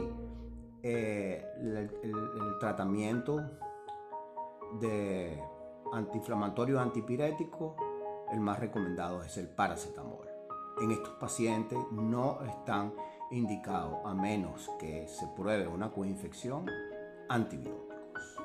eh, 0.83 1.45
el, 1.59 1.89
tratamiento 2.59 3.39
de 4.79 5.41
antiinflamatorio 5.93 6.79
antipirético, 6.79 7.75
el 8.31 8.39
más 8.39 8.59
recomendado 8.59 9.21
es 9.23 9.37
el 9.37 9.47
paracetamol. 9.47 10.27
En 10.81 10.91
estos 10.91 11.13
pacientes 11.15 11.77
no 11.91 12.41
están 12.43 12.93
indicados, 13.29 13.99
a 14.05 14.13
menos 14.13 14.69
que 14.79 15.07
se 15.07 15.27
pruebe 15.35 15.67
una 15.67 15.91
coinfección, 15.91 16.65
antibióticos. 17.29 18.37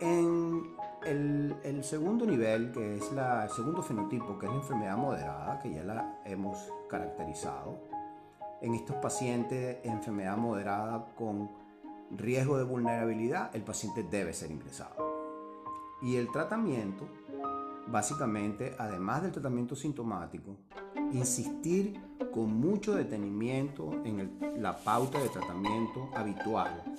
En 0.00 0.76
el, 1.06 1.84
segundo 1.84 2.26
nivel, 2.26 2.72
que 2.72 2.96
es 2.96 3.12
la, 3.12 3.44
el 3.44 3.50
segundo 3.50 3.82
fenotipo, 3.82 4.38
que 4.38 4.46
es 4.46 4.52
la 4.52 4.58
enfermedad 4.58 4.96
moderada, 4.96 5.60
que 5.60 5.72
ya 5.72 5.82
la 5.82 6.20
hemos 6.24 6.58
caracterizado, 6.88 7.78
en 8.60 8.74
estos 8.74 8.96
pacientes, 8.96 9.78
enfermedad 9.84 10.36
moderada 10.36 11.06
con 11.16 11.50
riesgo 12.10 12.58
de 12.58 12.64
vulnerabilidad, 12.64 13.54
el 13.54 13.62
paciente 13.62 14.02
debe 14.02 14.32
ser 14.32 14.50
ingresado. 14.50 14.94
Y 16.02 16.16
el 16.16 16.30
tratamiento, 16.30 17.08
básicamente, 17.86 18.74
además 18.78 19.22
del 19.22 19.32
tratamiento 19.32 19.76
sintomático, 19.76 20.56
insistir 21.12 22.00
con 22.32 22.58
mucho 22.58 22.94
detenimiento 22.94 23.92
en 24.04 24.38
la 24.58 24.76
pauta 24.76 25.18
de 25.18 25.28
tratamiento 25.28 26.10
habitual 26.14 26.95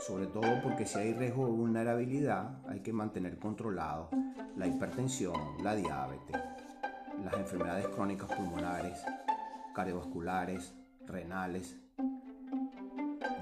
sobre 0.00 0.26
todo 0.26 0.62
porque 0.62 0.86
si 0.86 0.98
hay 0.98 1.14
riesgo 1.14 1.46
de 1.46 1.52
vulnerabilidad 1.52 2.58
hay 2.68 2.80
que 2.80 2.92
mantener 2.92 3.38
controlado 3.38 4.08
la 4.56 4.66
hipertensión, 4.66 5.34
la 5.62 5.74
diabetes, 5.74 6.36
las 7.24 7.34
enfermedades 7.34 7.86
crónicas 7.88 8.30
pulmonares, 8.32 9.04
cardiovasculares, 9.74 10.74
renales, 11.06 11.76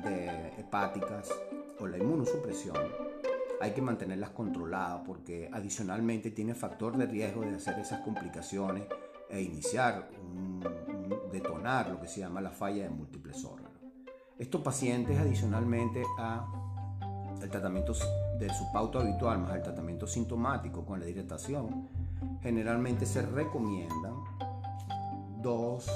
de 0.03 0.49
hepáticas 0.59 1.31
o 1.79 1.87
la 1.87 1.99
inmunosupresión. 1.99 2.77
Hay 3.61 3.73
que 3.73 3.83
mantenerlas 3.83 4.31
controladas 4.31 5.03
porque 5.05 5.51
adicionalmente 5.53 6.31
tiene 6.31 6.55
factor 6.55 6.97
de 6.97 7.07
riesgo 7.07 7.43
de 7.43 7.57
hacer 7.57 7.79
esas 7.79 8.01
complicaciones 8.01 8.85
e 9.29 9.43
iniciar, 9.43 10.09
detonar 11.33 11.91
lo 11.91 12.01
que 12.01 12.09
se 12.09 12.21
llama 12.21 12.41
la 12.41 12.51
falla 12.51 12.85
de 12.85 12.91
múltiples 12.91 13.45
órganos. 13.45 13.58
Estos 14.39 14.61
pacientes 14.61 15.19
adicionalmente 15.19 16.05
a 16.17 16.47
el 17.43 17.51
tratamiento 17.51 17.93
de 18.39 18.49
su 18.51 18.71
pauta 18.73 19.01
habitual 19.01 19.41
más 19.41 19.57
el 19.57 19.63
tratamiento 19.63 20.07
sintomático 20.07 20.85
con 20.85 21.01
la 21.01 21.09
hidratación, 21.09 21.89
generalmente 22.41 23.05
se 23.05 23.23
recomiendan 23.23 24.15
dos, 25.43 25.91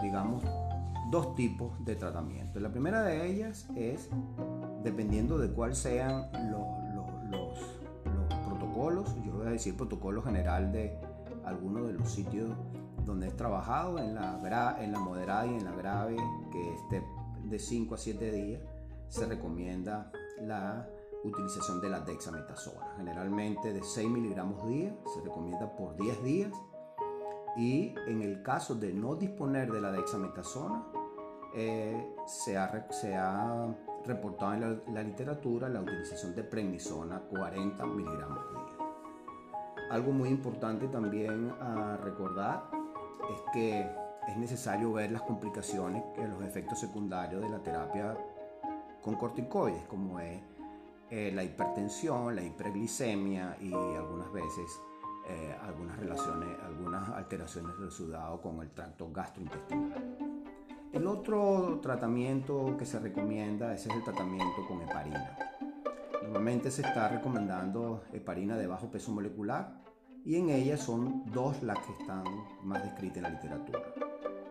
digamos, 0.00 0.44
dos 1.10 1.34
tipos 1.34 1.84
de 1.84 1.96
tratamiento. 1.96 2.60
La 2.60 2.68
primera 2.68 3.02
de 3.02 3.26
ellas 3.26 3.66
es, 3.74 4.08
dependiendo 4.84 5.36
de 5.36 5.50
cuáles 5.50 5.78
sean 5.78 6.30
los, 6.52 6.66
los, 7.30 7.58
protocolos. 8.46 9.12
Yo 9.24 9.32
voy 9.32 9.46
a 9.48 9.50
decir 9.50 9.76
protocolo 9.76 10.22
general 10.22 10.70
de 10.70 10.96
algunos 11.44 11.88
de 11.88 11.94
los 11.94 12.10
sitios 12.10 12.50
donde 13.04 13.26
he 13.26 13.32
trabajado, 13.32 13.98
en 13.98 14.14
la, 14.14 14.76
en 14.80 14.92
la 14.92 14.98
moderada 15.00 15.46
y 15.46 15.54
en 15.54 15.64
la 15.64 15.72
grave, 15.72 16.16
que 16.52 16.74
esté 16.74 17.02
de 17.48 17.58
5 17.58 17.94
a 17.94 17.98
7 17.98 18.30
días, 18.30 18.62
se 19.08 19.26
recomienda 19.26 20.12
la 20.42 20.88
utilización 21.24 21.80
de 21.80 21.90
la 21.90 22.00
dexametasona. 22.00 22.94
Generalmente 22.96 23.72
de 23.72 23.82
6 23.82 24.08
miligramos 24.08 24.66
día, 24.68 24.94
se 25.14 25.20
recomienda 25.22 25.74
por 25.76 25.96
10 25.96 26.22
días. 26.22 26.52
Y 27.56 27.94
en 28.06 28.22
el 28.22 28.42
caso 28.42 28.74
de 28.74 28.92
no 28.92 29.16
disponer 29.16 29.72
de 29.72 29.80
la 29.80 29.90
dexametasona, 29.90 30.84
eh, 31.54 32.14
se, 32.26 32.56
ha, 32.56 32.86
se, 32.90 33.16
ha, 33.16 33.74
reportado 34.04 34.54
en 34.54 34.94
la, 34.94 35.02
literatura 35.02 35.68
la 35.68 35.80
utilización 35.80 36.34
de 36.34 36.44
prednisona 36.44 37.20
40 37.20 37.84
miligramos 37.86 38.44
día. 38.50 38.86
Algo 39.90 40.12
muy 40.12 40.28
importante 40.28 40.86
también 40.88 41.50
a 41.60 41.96
recordar 41.96 42.70
es 43.32 43.40
que 43.52 43.90
es 44.28 44.36
necesario 44.36 44.92
ver 44.92 45.10
las 45.10 45.22
complicaciones, 45.22 46.02
los 46.16 46.44
efectos 46.44 46.78
secundarios 46.78 47.40
de 47.42 47.48
la 47.48 47.58
terapia 47.62 48.16
con 49.02 49.16
corticoides, 49.16 49.84
como 49.84 50.20
es 50.20 50.40
eh, 51.10 51.32
la 51.34 51.42
hipertensión, 51.42 52.36
la 52.36 52.42
hiperglicemia 52.42 53.56
y 53.60 53.72
algunas 53.72 54.30
veces 54.30 54.78
eh, 55.26 55.56
algunas 55.62 55.98
relaciones, 55.98 56.48
algunas 56.62 57.08
alteraciones 57.08 57.78
del 57.78 57.90
sudado 57.90 58.40
con 58.42 58.60
el 58.60 58.70
tracto 58.70 59.10
gastrointestinal. 59.10 60.18
El 60.92 61.06
otro 61.06 61.80
tratamiento 61.82 62.76
que 62.78 62.84
se 62.84 62.98
recomienda 62.98 63.74
es 63.74 63.86
el 63.86 64.04
tratamiento 64.04 64.66
con 64.66 64.82
heparina. 64.82 65.38
Normalmente 66.22 66.70
se 66.70 66.82
está 66.82 67.08
recomendando 67.08 68.04
heparina 68.12 68.56
de 68.58 68.66
bajo 68.66 68.90
peso 68.90 69.10
molecular 69.12 69.87
y 70.24 70.36
en 70.36 70.50
ella 70.50 70.76
son 70.76 71.24
dos 71.32 71.62
las 71.62 71.78
que 71.78 71.92
están 71.92 72.24
más 72.62 72.82
descritas 72.82 73.18
en 73.18 73.22
la 73.22 73.30
literatura. 73.30 73.80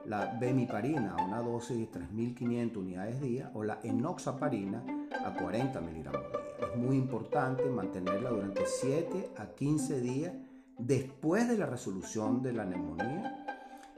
La 0.06 0.38
bemiparina 0.40 1.16
a 1.18 1.24
una 1.26 1.42
dosis 1.42 1.78
de 1.78 1.92
3.500 1.92 2.78
unidades 2.78 3.22
día 3.22 3.52
o 3.54 3.64
la 3.64 3.80
enoxaparina 3.84 4.84
a 5.26 5.34
40 5.34 5.82
miligramos 5.82 6.22
día. 6.32 6.70
Es 6.72 6.78
muy 6.78 6.96
importante 6.96 7.66
mantenerla 7.66 8.30
durante 8.30 8.66
7 8.66 9.32
a 9.38 9.48
15 9.48 10.02
días 10.02 10.34
después 10.78 11.48
de 11.48 11.58
la 11.58 11.66
resolución 11.66 12.42
de 12.42 12.54
la 12.54 12.66
neumonía 12.66 13.46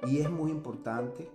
y 0.07 0.19
es 0.19 0.29
muy 0.29 0.51
importante 0.51 1.29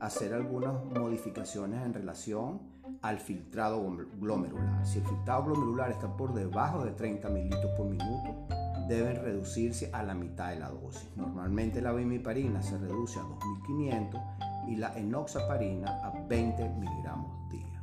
hacer 0.00 0.34
algunas 0.34 0.84
modificaciones 0.84 1.84
en 1.84 1.94
relación 1.94 2.60
al 3.02 3.18
filtrado 3.18 3.82
glomerular. 4.18 4.84
Si 4.86 4.98
el 4.98 5.06
filtrado 5.06 5.44
glomerular 5.44 5.90
está 5.90 6.16
por 6.16 6.34
debajo 6.34 6.84
de 6.84 6.92
30 6.92 7.28
mililitros 7.28 7.72
por 7.76 7.86
minuto, 7.86 8.55
deben 8.88 9.16
reducirse 9.16 9.90
a 9.92 10.02
la 10.02 10.14
mitad 10.14 10.50
de 10.50 10.60
la 10.60 10.70
dosis. 10.70 11.08
Normalmente 11.16 11.80
la 11.80 11.92
bimiparina 11.92 12.62
se 12.62 12.78
reduce 12.78 13.18
a 13.18 13.22
2500 13.22 14.20
y 14.68 14.76
la 14.76 14.96
enoxaparina 14.96 16.00
a 16.04 16.12
20 16.28 16.68
miligramos 16.70 17.50
día. 17.50 17.82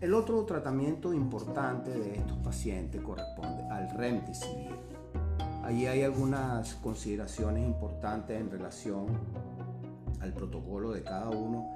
El 0.00 0.14
otro 0.14 0.44
tratamiento 0.44 1.12
importante 1.12 1.90
de 1.90 2.16
estos 2.16 2.38
pacientes 2.38 3.00
corresponde 3.00 3.64
al 3.70 3.90
remdesivir. 3.96 4.76
Allí 5.62 5.86
hay 5.86 6.02
algunas 6.02 6.74
consideraciones 6.74 7.64
importantes 7.64 8.38
en 8.38 8.50
relación 8.50 9.06
al 10.20 10.32
protocolo 10.32 10.92
de 10.92 11.02
cada 11.02 11.30
uno 11.30 11.66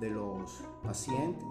de 0.00 0.10
los 0.10 0.64
pacientes. 0.82 1.44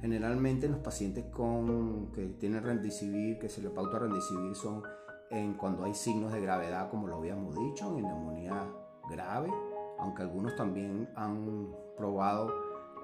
Generalmente 0.00 0.68
los 0.68 0.80
pacientes 0.80 1.24
con, 1.26 2.12
que 2.12 2.26
tienen 2.26 2.62
remdesivir, 2.62 3.38
que 3.38 3.48
se 3.48 3.62
le 3.62 3.70
pauta 3.70 4.00
remdesivir, 4.00 4.54
son 4.54 4.82
en 5.30 5.54
cuando 5.54 5.84
hay 5.84 5.94
signos 5.94 6.32
de 6.32 6.40
gravedad, 6.40 6.90
como 6.90 7.06
lo 7.08 7.16
habíamos 7.16 7.54
dicho, 7.54 7.96
en 7.96 8.04
neumonía 8.04 8.70
grave, 9.08 9.52
aunque 9.98 10.22
algunos 10.22 10.54
también 10.56 11.08
han 11.16 11.68
probado 11.96 12.52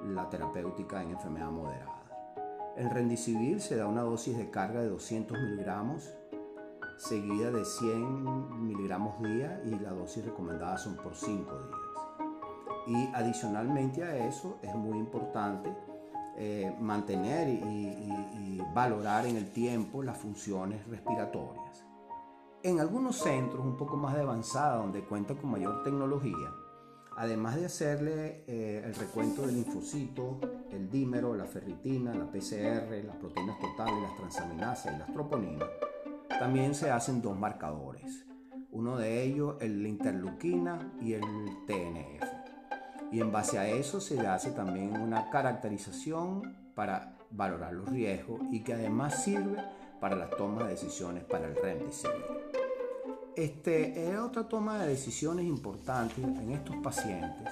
la 0.04 0.28
terapéutica 0.28 1.02
en 1.02 1.10
enfermedad 1.10 1.50
moderada. 1.50 2.02
El 2.76 2.90
rendicivir 2.90 3.60
se 3.60 3.76
da 3.76 3.86
una 3.86 4.02
dosis 4.02 4.36
de 4.36 4.50
carga 4.50 4.80
de 4.80 4.88
200 4.88 5.38
miligramos, 5.38 6.10
seguida 6.96 7.50
de 7.50 7.64
100 7.64 8.66
miligramos 8.66 9.20
día 9.22 9.60
y 9.64 9.78
la 9.78 9.90
dosis 9.90 10.24
recomendada 10.24 10.78
son 10.78 10.96
por 10.96 11.14
5 11.14 11.34
días. 11.34 11.78
Y 12.86 13.14
adicionalmente 13.14 14.02
a 14.02 14.26
eso 14.26 14.58
es 14.62 14.74
muy 14.74 14.98
importante 14.98 15.72
eh, 16.36 16.74
mantener 16.80 17.48
y 17.48 18.60
valorar 18.74 19.26
en 19.26 19.36
el 19.36 19.52
tiempo 19.52 20.02
las 20.02 20.16
funciones 20.16 20.86
respiratorias. 20.88 21.91
En 22.64 22.78
algunos 22.78 23.16
centros 23.16 23.64
un 23.64 23.76
poco 23.76 23.96
más 23.96 24.14
de 24.14 24.20
avanzada, 24.20 24.76
donde 24.76 25.02
cuenta 25.02 25.34
con 25.34 25.50
mayor 25.50 25.82
tecnología, 25.82 26.54
además 27.16 27.56
de 27.56 27.66
hacerle 27.66 28.44
eh, 28.46 28.82
el 28.84 28.94
recuento 28.94 29.42
del 29.42 29.56
linfocito, 29.56 30.38
el 30.70 30.88
dímero, 30.88 31.34
la 31.34 31.46
ferritina, 31.46 32.14
la 32.14 32.30
PCR, 32.30 33.04
las 33.04 33.16
proteínas 33.16 33.58
totales, 33.58 34.00
las 34.00 34.16
transaminasas 34.16 34.94
y 34.94 34.98
las 35.00 35.12
troponinas, 35.12 35.68
también 36.38 36.76
se 36.76 36.92
hacen 36.92 37.20
dos 37.20 37.36
marcadores. 37.36 38.24
Uno 38.70 38.96
de 38.96 39.24
ellos, 39.24 39.56
el 39.60 39.84
interleuquina 39.84 40.92
y 41.00 41.14
el 41.14 41.22
TNF. 41.66 42.28
Y 43.10 43.20
en 43.20 43.32
base 43.32 43.58
a 43.58 43.68
eso 43.68 44.00
se 44.00 44.24
hace 44.24 44.52
también 44.52 45.00
una 45.00 45.30
caracterización 45.30 46.56
para 46.76 47.16
valorar 47.32 47.72
los 47.72 47.88
riesgos 47.88 48.40
y 48.52 48.62
que 48.62 48.74
además 48.74 49.24
sirve 49.24 49.58
para 50.02 50.16
la 50.16 50.28
toma 50.28 50.64
de 50.64 50.70
decisiones 50.70 51.22
para 51.22 51.46
el 51.46 51.54
remdesivir. 51.54 52.26
Este, 53.36 54.18
otra 54.18 54.48
toma 54.48 54.76
de 54.82 54.88
decisiones 54.88 55.46
importantes 55.46 56.24
en 56.24 56.50
estos 56.50 56.74
pacientes 56.78 57.48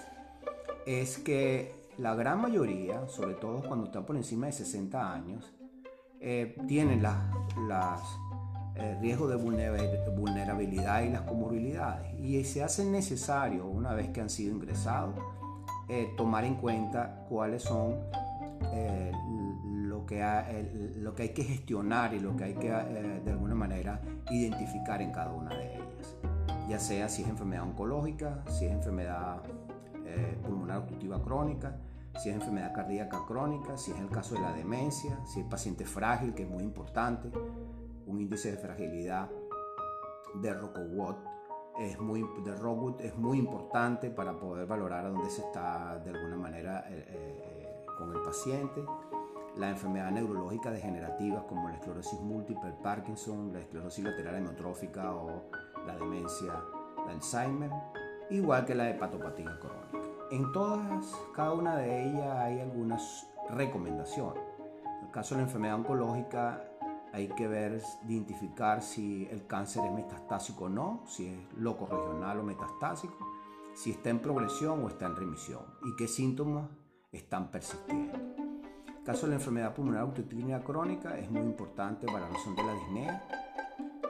es 0.84 1.18
que 1.18 1.86
la 1.96 2.16
gran 2.16 2.40
mayoría, 2.40 3.08
sobre 3.08 3.34
todo 3.34 3.62
cuando 3.62 3.86
están 3.86 4.04
por 4.04 4.16
encima 4.16 4.46
de 4.46 4.52
60 4.52 5.14
años, 5.14 5.48
eh, 6.18 6.56
tienen 6.66 7.04
las 7.04 8.02
eh, 8.74 8.98
riesgos 9.00 9.30
de 9.30 9.36
vulnerabilidad 9.36 11.02
y 11.04 11.10
las 11.10 11.22
comorbilidades 11.22 12.18
y 12.18 12.42
se 12.42 12.64
hace 12.64 12.84
necesario, 12.84 13.64
una 13.64 13.94
vez 13.94 14.08
que 14.08 14.22
han 14.22 14.28
sido 14.28 14.56
ingresados, 14.56 15.14
eh, 15.88 16.12
tomar 16.16 16.44
en 16.44 16.56
cuenta 16.56 17.26
cuáles 17.28 17.62
son 17.62 17.94
lo, 20.00 20.06
que 20.06 20.94
lo 20.96 21.14
que 21.14 21.22
hay 21.24 21.28
que 21.30 21.44
gestionar 21.44 22.14
y 22.14 22.20
lo 22.20 22.36
que 22.36 22.44
hay 22.44 22.54
que 22.54 22.70
de 22.70 23.30
alguna 23.30 23.54
manera 23.54 24.00
identificar 24.30 25.02
en 25.02 25.12
cada 25.12 25.32
una 25.32 25.56
de 25.56 25.76
ellas, 25.76 26.16
ya 26.68 26.78
sea 26.78 27.08
si 27.08 27.22
es 27.22 27.28
enfermedad 27.28 27.64
oncológica, 27.64 28.42
si 28.48 28.66
es 28.66 28.72
enfermedad 28.72 29.42
eh, 30.04 30.38
pulmonar 30.42 30.78
obstructiva 30.78 31.22
crónica, 31.22 31.76
si 32.20 32.30
es 32.30 32.34
enfermedad 32.34 32.72
cardíaca 32.74 33.24
crónica, 33.26 33.76
si 33.76 33.92
es 33.92 33.98
el 33.98 34.08
caso 34.08 34.34
de 34.34 34.40
la 34.40 34.52
demencia, 34.52 35.18
si 35.24 35.40
es 35.40 35.46
paciente 35.46 35.84
frágil, 35.84 36.34
que 36.34 36.42
es 36.42 36.48
muy 36.48 36.64
importante, 36.64 37.30
un 38.06 38.20
índice 38.20 38.52
de 38.52 38.58
fragilidad 38.58 39.28
de 40.34 40.54
Rockwell 40.54 41.16
es 41.78 41.98
muy, 41.98 42.20
de 42.44 43.06
es 43.06 43.16
muy 43.16 43.38
importante 43.38 44.10
para 44.10 44.38
poder 44.38 44.66
valorar 44.66 45.06
a 45.06 45.08
dónde 45.08 45.30
se 45.30 45.40
está 45.40 45.98
de 45.98 46.10
alguna 46.10 46.36
manera 46.36 46.84
eh, 46.88 47.04
eh, 47.08 47.86
con 47.96 48.14
el 48.14 48.20
paciente 48.22 48.84
la 49.56 49.70
enfermedad 49.70 50.10
neurológica 50.10 50.70
degenerativas 50.70 51.44
como 51.44 51.68
la 51.68 51.74
esclerosis 51.74 52.20
múltiple, 52.20 52.72
Parkinson, 52.82 53.52
la 53.52 53.60
esclerosis 53.60 54.04
lateral 54.04 54.36
hemiotrófica 54.36 55.14
o 55.14 55.50
la 55.86 55.96
demencia, 55.96 56.62
el 57.04 57.10
Alzheimer, 57.10 57.70
igual 58.30 58.64
que 58.64 58.74
la 58.74 58.90
hepatopatía 58.90 59.58
crónica. 59.58 60.08
En 60.30 60.52
todas, 60.52 61.14
cada 61.34 61.52
una 61.52 61.76
de 61.76 62.04
ellas 62.04 62.36
hay 62.38 62.60
algunas 62.60 63.26
recomendaciones. 63.50 64.42
En 64.84 65.06
el 65.06 65.10
caso 65.10 65.34
de 65.34 65.40
la 65.40 65.46
enfermedad 65.46 65.76
oncológica 65.76 66.64
hay 67.12 67.28
que 67.28 67.48
ver, 67.48 67.82
identificar 68.06 68.82
si 68.82 69.26
el 69.30 69.46
cáncer 69.46 69.84
es 69.84 69.92
metastásico 69.92 70.66
o 70.66 70.68
no, 70.68 71.02
si 71.06 71.26
es 71.26 71.38
loco 71.56 71.86
regional 71.86 72.38
o 72.38 72.44
metastásico, 72.44 73.16
si 73.74 73.90
está 73.90 74.10
en 74.10 74.20
progresión 74.20 74.84
o 74.84 74.88
está 74.88 75.06
en 75.06 75.16
remisión 75.16 75.62
y 75.84 75.96
qué 75.96 76.06
síntomas 76.06 76.70
están 77.10 77.50
persistiendo 77.50 78.29
caso 79.04 79.26
de 79.26 79.30
la 79.30 79.36
enfermedad 79.36 79.74
pulmonar 79.74 80.04
obstructiva 80.04 80.60
crónica 80.60 81.18
es 81.18 81.30
muy 81.30 81.42
importante 81.42 82.06
para 82.06 82.20
la 82.20 82.28
razón 82.28 82.54
de 82.54 82.62
la 82.62 82.74
disnea. 82.74 83.22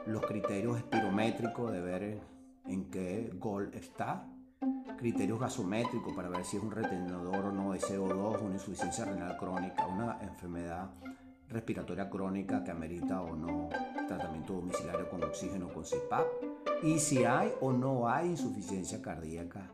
Los 0.05 0.25
criterios 0.25 0.77
espirométricos 0.77 1.71
de 1.71 1.81
ver 1.81 2.19
en 2.65 2.89
qué 2.89 3.31
gol 3.35 3.71
está. 3.73 4.27
Criterios 4.97 5.39
gasométricos 5.39 6.13
para 6.13 6.29
ver 6.29 6.43
si 6.43 6.57
es 6.57 6.63
un 6.63 6.71
retenedor 6.71 7.45
o 7.45 7.51
no 7.51 7.71
de 7.71 7.79
CO2, 7.79 8.41
una 8.41 8.53
insuficiencia 8.53 9.05
renal 9.05 9.37
crónica, 9.37 9.87
una 9.87 10.19
enfermedad 10.21 10.91
respiratoria 11.49 12.09
crónica 12.09 12.63
que 12.63 12.71
amerita 12.71 13.21
o 13.21 13.35
no 13.35 13.69
tratamiento 14.07 14.53
domiciliario 14.53 15.09
con 15.09 15.23
oxígeno 15.23 15.69
con 15.69 15.83
CPAP. 15.83 16.25
Y 16.83 16.99
si 16.99 17.23
hay 17.23 17.51
o 17.61 17.71
no 17.71 18.07
hay 18.07 18.29
insuficiencia 18.29 19.01
cardíaca 19.01 19.71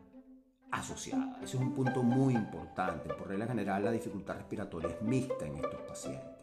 asociada. 0.70 1.36
Ese 1.42 1.56
es 1.56 1.62
un 1.62 1.72
punto 1.72 2.02
muy 2.02 2.34
importante. 2.34 3.12
Por 3.14 3.28
regla 3.28 3.46
general, 3.46 3.84
la 3.84 3.90
dificultad 3.90 4.36
respiratoria 4.36 4.90
es 4.90 5.02
mixta 5.02 5.46
en 5.46 5.56
estos 5.56 5.80
pacientes. 5.82 6.38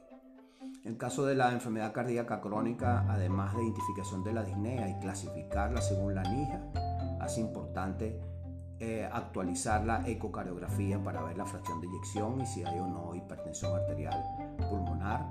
En 0.83 0.91
el 0.91 0.97
caso 0.97 1.25
de 1.25 1.35
la 1.35 1.51
enfermedad 1.51 1.91
cardíaca 1.93 2.41
crónica, 2.41 3.05
además 3.09 3.55
de 3.55 3.63
identificación 3.63 4.23
de 4.23 4.33
la 4.33 4.43
disnea 4.43 4.88
y 4.88 4.99
clasificarla 4.99 5.81
según 5.81 6.13
la 6.13 6.23
NIJA, 6.23 6.61
hace 7.19 7.41
importante 7.41 8.21
eh, 8.79 9.09
actualizar 9.11 9.83
la 9.85 10.07
ecocardiografía 10.07 11.03
para 11.03 11.23
ver 11.23 11.38
la 11.38 11.45
fracción 11.45 11.81
de 11.81 11.88
eyección 11.88 12.41
y 12.41 12.45
si 12.45 12.63
hay 12.63 12.77
o 12.77 12.85
no 12.85 13.15
hipertensión 13.15 13.73
arterial 13.73 14.21
pulmonar 14.69 15.25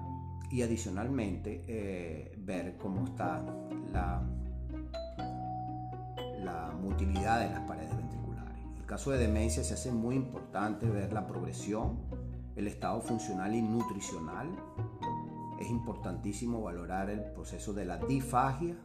y 0.51 0.63
adicionalmente 0.63 1.63
eh, 1.69 2.35
ver 2.39 2.77
cómo 2.79 3.05
está 3.05 3.45
la, 3.93 4.23
la 6.39 6.73
de 7.39 7.51
las 7.51 7.61
paredes 7.61 8.04
el 8.85 8.91
caso 8.91 9.13
de 9.13 9.19
demencia 9.19 9.65
se 9.65 9.73
hace 9.73 9.91
muy 9.91 10.15
importante 10.15 10.87
ver 10.87 11.11
la 11.15 11.27
progresión, 11.27 12.01
el 12.55 12.67
estado 12.67 13.01
funcional 13.01 13.55
y 13.55 13.63
nutricional 13.63 14.47
es 15.59 15.71
importantísimo 15.71 16.61
valorar 16.61 17.09
el 17.09 17.25
proceso 17.33 17.73
de 17.73 17.87
la 17.87 17.97
difagia, 17.97 18.77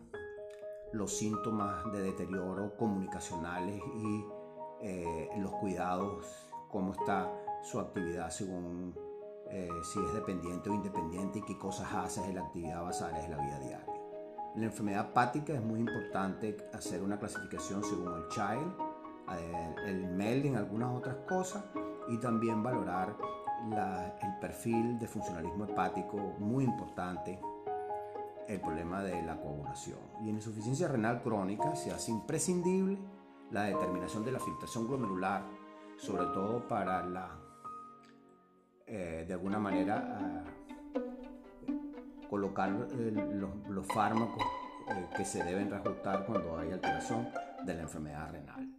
los 0.93 1.17
síntomas 1.17 1.83
de 1.91 2.01
deterioro 2.01 2.77
comunicacionales 2.77 3.81
y 3.93 4.25
eh, 4.81 5.29
los 5.39 5.51
cuidados, 5.55 6.25
cómo 6.69 6.93
está 6.93 7.29
su 7.61 7.77
actividad 7.77 8.29
según 8.29 8.95
eh, 9.49 9.67
si 9.83 9.99
es 9.99 10.13
dependiente 10.13 10.69
o 10.69 10.75
independiente 10.75 11.39
y 11.39 11.41
qué 11.41 11.57
cosas 11.57 11.93
hace 11.93 12.23
en 12.23 12.35
la 12.35 12.43
actividad 12.43 12.83
basal 12.83 13.13
en 13.17 13.31
la 13.31 13.37
vida 13.37 13.59
diaria. 13.59 13.85
En 14.55 14.61
la 14.61 14.67
enfermedad 14.67 15.09
hepática 15.09 15.53
es 15.53 15.61
muy 15.61 15.81
importante 15.81 16.55
hacer 16.71 17.03
una 17.03 17.19
clasificación 17.19 17.83
según 17.83 18.15
el 18.15 18.29
child, 18.29 18.88
eh, 19.37 19.75
el 19.85 20.07
melding, 20.07 20.55
algunas 20.55 20.95
otras 20.95 21.17
cosas 21.27 21.63
y 22.07 22.17
también 22.17 22.63
valorar 22.63 23.15
el 24.21 24.39
perfil 24.39 24.97
de 24.97 25.07
funcionalismo 25.07 25.65
hepático 25.65 26.17
muy 26.39 26.63
importante, 26.63 27.39
el 28.47 28.59
problema 28.61 29.03
de 29.03 29.21
la 29.21 29.39
coagulación. 29.39 29.99
Y 30.21 30.29
en 30.29 30.35
insuficiencia 30.35 30.87
renal 30.87 31.21
crónica 31.21 31.75
se 31.75 31.91
hace 31.91 32.11
imprescindible 32.11 32.97
la 33.51 33.63
determinación 33.63 34.23
de 34.25 34.31
la 34.31 34.39
filtración 34.39 34.87
glomerular, 34.87 35.43
sobre 35.97 36.25
todo 36.27 36.67
para 36.67 37.05
la, 37.05 37.37
eh, 38.87 39.25
de 39.27 39.33
alguna 39.33 39.59
manera, 39.59 40.45
eh, 41.67 41.75
colocar 42.29 42.69
eh, 42.69 43.11
los, 43.69 43.87
fármacos 43.87 44.43
que 45.15 45.25
se 45.25 45.43
deben 45.43 45.69
reajustar 45.69 46.25
cuando 46.25 46.57
hay 46.57 46.71
alteración 46.71 47.29
de 47.65 47.73
la 47.75 47.81
enfermedad 47.83 48.31
renal. 48.31 48.78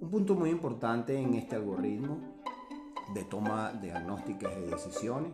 Un 0.00 0.10
punto 0.10 0.34
muy 0.34 0.48
importante 0.48 1.18
en 1.18 1.34
este 1.34 1.56
algoritmo 1.56 2.18
de 3.12 3.22
toma 3.24 3.70
de 3.70 3.88
diagnósticas 3.88 4.50
y 4.56 4.70
decisiones 4.70 5.32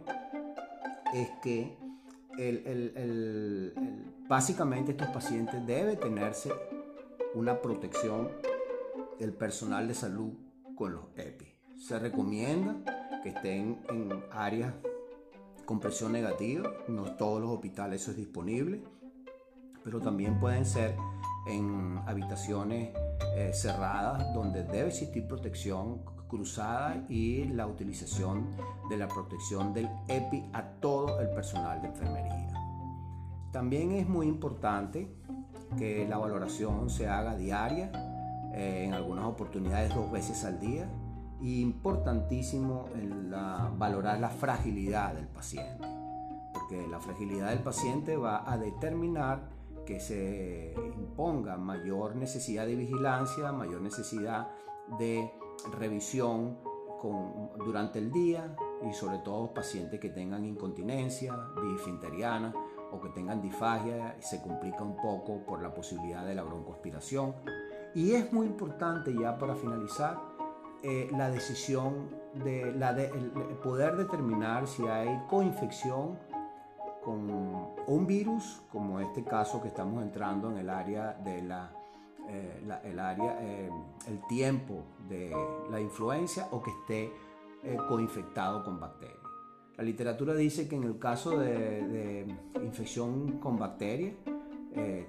es 1.14 1.30
que 1.40 1.78
básicamente 4.28 4.90
estos 4.90 5.06
pacientes 5.08 5.64
deben 5.64 6.00
tenerse 6.00 6.50
una 7.34 7.62
protección 7.62 8.28
del 9.20 9.32
personal 9.32 9.86
de 9.86 9.94
salud 9.94 10.32
con 10.74 10.94
los 10.94 11.04
EPI. 11.16 11.46
Se 11.78 12.00
recomienda 12.00 12.74
que 13.22 13.28
estén 13.28 13.80
en 13.88 14.24
áreas 14.32 14.74
con 15.64 15.78
presión 15.78 16.10
negativa, 16.10 16.72
no 16.88 17.14
todos 17.14 17.40
los 17.40 17.50
hospitales 17.50 18.02
eso 18.02 18.10
es 18.10 18.16
disponible, 18.16 18.82
pero 19.84 20.00
también 20.00 20.40
pueden 20.40 20.66
ser 20.66 20.96
en 21.46 22.00
habitaciones 22.06 22.90
eh, 23.36 23.50
cerradas 23.52 24.32
donde 24.34 24.62
debe 24.64 24.88
existir 24.88 25.26
protección 25.26 26.02
cruzada 26.28 27.04
y 27.08 27.44
la 27.44 27.66
utilización 27.66 28.48
de 28.90 28.96
la 28.96 29.08
protección 29.08 29.72
del 29.72 29.88
EPI 30.08 30.50
a 30.52 30.62
todo 30.80 31.20
el 31.20 31.30
personal 31.30 31.80
de 31.80 31.88
enfermería. 31.88 32.52
También 33.52 33.92
es 33.92 34.08
muy 34.08 34.26
importante 34.26 35.08
que 35.78 36.06
la 36.08 36.18
valoración 36.18 36.90
se 36.90 37.08
haga 37.08 37.36
diaria, 37.36 37.90
eh, 38.52 38.84
en 38.86 38.94
algunas 38.94 39.24
oportunidades 39.24 39.94
dos 39.94 40.10
veces 40.10 40.44
al 40.44 40.60
día, 40.60 40.88
y 41.40 41.60
importantísimo 41.60 42.86
valorar 43.76 44.18
la 44.20 44.30
fragilidad 44.30 45.14
del 45.14 45.26
paciente, 45.26 45.86
porque 46.54 46.86
la 46.88 46.98
fragilidad 46.98 47.50
del 47.50 47.58
paciente 47.58 48.16
va 48.16 48.50
a 48.50 48.56
determinar 48.56 49.55
que 49.86 50.00
se 50.00 50.74
imponga 50.96 51.56
mayor 51.56 52.16
necesidad 52.16 52.66
de 52.66 52.76
vigilancia, 52.76 53.52
mayor 53.52 53.80
necesidad 53.80 54.50
de 54.98 55.32
revisión 55.78 56.58
con, 57.00 57.50
durante 57.64 57.98
el 57.98 58.12
día 58.12 58.54
y 58.86 58.92
sobre 58.92 59.18
todo 59.18 59.54
pacientes 59.54 59.98
que 60.00 60.10
tengan 60.10 60.44
incontinencia 60.44 61.34
bifinteriana 61.62 62.52
o 62.92 63.00
que 63.00 63.08
tengan 63.10 63.40
disfagia 63.40 64.16
y 64.18 64.22
se 64.22 64.42
complica 64.42 64.82
un 64.82 64.96
poco 64.96 65.44
por 65.46 65.62
la 65.62 65.72
posibilidad 65.72 66.26
de 66.26 66.34
la 66.34 66.42
broncoaspiración. 66.42 67.34
Y 67.94 68.12
es 68.12 68.32
muy 68.32 68.46
importante 68.46 69.14
ya 69.18 69.38
para 69.38 69.54
finalizar 69.54 70.20
eh, 70.82 71.08
la 71.12 71.30
decisión 71.30 72.10
de, 72.44 72.72
la 72.72 72.92
de 72.92 73.08
poder 73.62 73.96
determinar 73.96 74.66
si 74.66 74.86
hay 74.86 75.08
coinfección 75.28 76.18
con 77.06 77.30
un 77.86 78.06
virus, 78.06 78.62
como 78.72 78.98
este 78.98 79.22
caso 79.22 79.62
que 79.62 79.68
estamos 79.68 80.02
entrando 80.02 80.50
en 80.50 80.58
el 80.58 80.68
área 80.68 81.12
de 81.12 81.40
la 81.40 81.72
eh, 82.28 82.60
el 82.82 82.98
área, 82.98 83.38
eh, 83.40 83.70
el 84.08 84.26
tiempo 84.26 84.82
de 85.08 85.32
la 85.70 85.80
influencia 85.80 86.48
o 86.50 86.60
que 86.60 86.72
esté 86.72 87.12
eh, 87.62 87.76
coinfectado 87.88 88.64
con 88.64 88.80
bacterias. 88.80 89.20
La 89.76 89.84
literatura 89.84 90.34
dice 90.34 90.66
que 90.66 90.74
en 90.74 90.82
el 90.82 90.98
caso 90.98 91.38
de, 91.38 92.26
infección 92.64 93.38
con 93.38 93.58
bacterias, 93.58 94.14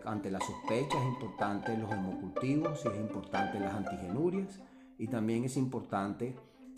ante 0.05 0.29
la 0.29 0.39
sospecha 0.39 0.97
es 0.97 1.05
importante 1.05 1.75
los 1.77 1.91
hemocultivos, 1.91 2.85
es 2.85 2.97
importante 2.97 3.59
las 3.59 3.73
antigenurias 3.73 4.61
y 4.97 5.07
también 5.07 5.43
es 5.45 5.57
importante 5.57 6.35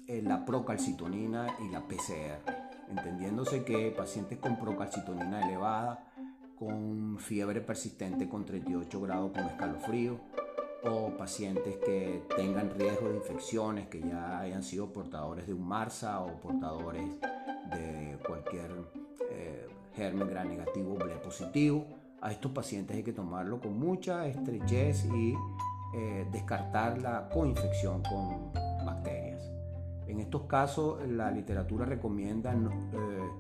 la 0.08 0.46
procalcitonina 0.46 1.48
y 1.60 1.70
la 1.70 1.82
PCR, 1.82 2.69
entendiéndose 2.90 3.64
que 3.64 3.92
pacientes 3.92 4.38
con 4.40 4.58
procalcitonina 4.58 5.48
elevada 5.48 6.06
con 6.60 7.18
fiebre 7.20 7.62
persistente 7.62 8.28
con 8.28 8.46
38 8.46 9.02
grados 9.02 9.32
con 9.32 9.46
escalofrío 9.46 10.20
o 10.84 11.18
pacientes 11.18 11.78
que 11.78 12.24
tengan 12.36 12.70
riesgo 12.78 13.10
de 13.10 13.16
infecciones, 13.16 13.88
que 13.88 14.02
ya 14.02 14.40
hayan 14.40 14.64
sido 14.64 14.92
portadores 14.92 15.48
de 15.48 15.54
un 15.54 15.68
MARSA 15.68 16.22
o 16.22 16.40
portadores 16.40 17.04
de 17.72 18.18
cualquier 18.26 18.72
eh, 19.30 19.68
germen 19.96 20.30
gran 20.30 20.50
negativo 20.50 20.94
o 20.94 21.22
positivo. 21.22 21.86
A 22.22 22.32
estos 22.32 22.52
pacientes 22.52 22.96
hay 22.96 23.04
que 23.04 23.14
tomarlo 23.14 23.60
con 23.60 23.78
mucha 23.78 24.28
estrechez 24.28 25.06
y 25.06 25.34
eh, 25.96 26.28
descartar 26.32 27.00
la 27.02 27.30
coinfección 27.30 28.04
con. 28.04 28.59
En 30.10 30.20
estos 30.20 30.42
casos, 30.48 31.08
la 31.08 31.30
literatura 31.30 31.86
recomienda 31.86 32.52
eh, 32.52 32.58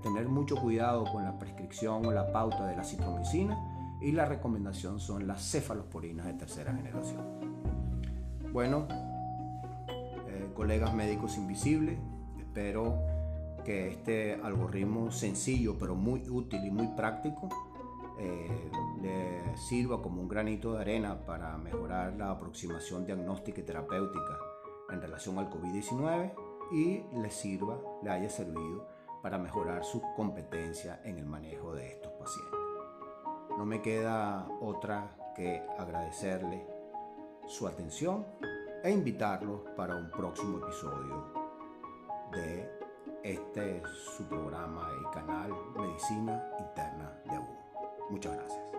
tener 0.03 0.27
mucho 0.27 0.55
cuidado 0.55 1.03
con 1.11 1.23
la 1.23 1.39
prescripción 1.39 2.05
o 2.05 2.11
la 2.11 2.31
pauta 2.31 2.67
de 2.67 2.75
la 2.75 2.83
citromicina 2.83 3.57
y 3.99 4.11
la 4.11 4.25
recomendación 4.25 4.99
son 4.99 5.25
las 5.25 5.41
cefalosporinas 5.41 6.27
de 6.27 6.33
tercera 6.35 6.71
generación. 6.71 7.23
Bueno, 8.53 8.87
eh, 10.27 10.51
colegas 10.53 10.93
médicos 10.93 11.37
invisibles, 11.37 11.97
espero 12.37 12.99
que 13.65 13.87
este 13.87 14.35
algoritmo 14.35 15.09
sencillo 15.09 15.75
pero 15.79 15.95
muy 15.95 16.29
útil 16.29 16.63
y 16.63 16.69
muy 16.69 16.87
práctico 16.89 17.49
eh, 18.19 18.69
le 19.01 19.57
sirva 19.57 20.03
como 20.03 20.21
un 20.21 20.27
granito 20.27 20.75
de 20.75 20.81
arena 20.81 21.25
para 21.25 21.57
mejorar 21.57 22.13
la 22.15 22.29
aproximación 22.29 23.07
diagnóstica 23.07 23.59
y 23.59 23.63
terapéutica 23.63 24.37
en 24.91 25.01
relación 25.01 25.39
al 25.39 25.49
COVID-19 25.49 26.48
y 26.71 27.03
le 27.13 27.29
sirva, 27.29 27.79
le 28.03 28.09
haya 28.09 28.29
servido 28.29 28.87
para 29.21 29.37
mejorar 29.37 29.83
su 29.83 30.01
competencia 30.15 31.01
en 31.03 31.17
el 31.17 31.25
manejo 31.25 31.73
de 31.73 31.93
estos 31.93 32.11
pacientes. 32.13 32.59
No 33.57 33.65
me 33.65 33.81
queda 33.81 34.47
otra 34.61 35.15
que 35.35 35.61
agradecerle 35.77 36.65
su 37.47 37.67
atención 37.67 38.25
e 38.83 38.91
invitarlos 38.91 39.61
para 39.75 39.95
un 39.95 40.09
próximo 40.11 40.59
episodio 40.59 41.33
de 42.31 42.69
este 43.23 43.81
su 44.15 44.23
programa 44.27 44.89
y 45.01 45.13
canal 45.13 45.51
Medicina 45.75 46.41
Interna 46.59 47.19
de 47.25 47.35
Abu. 47.35 47.53
Muchas 48.09 48.35
gracias. 48.35 48.78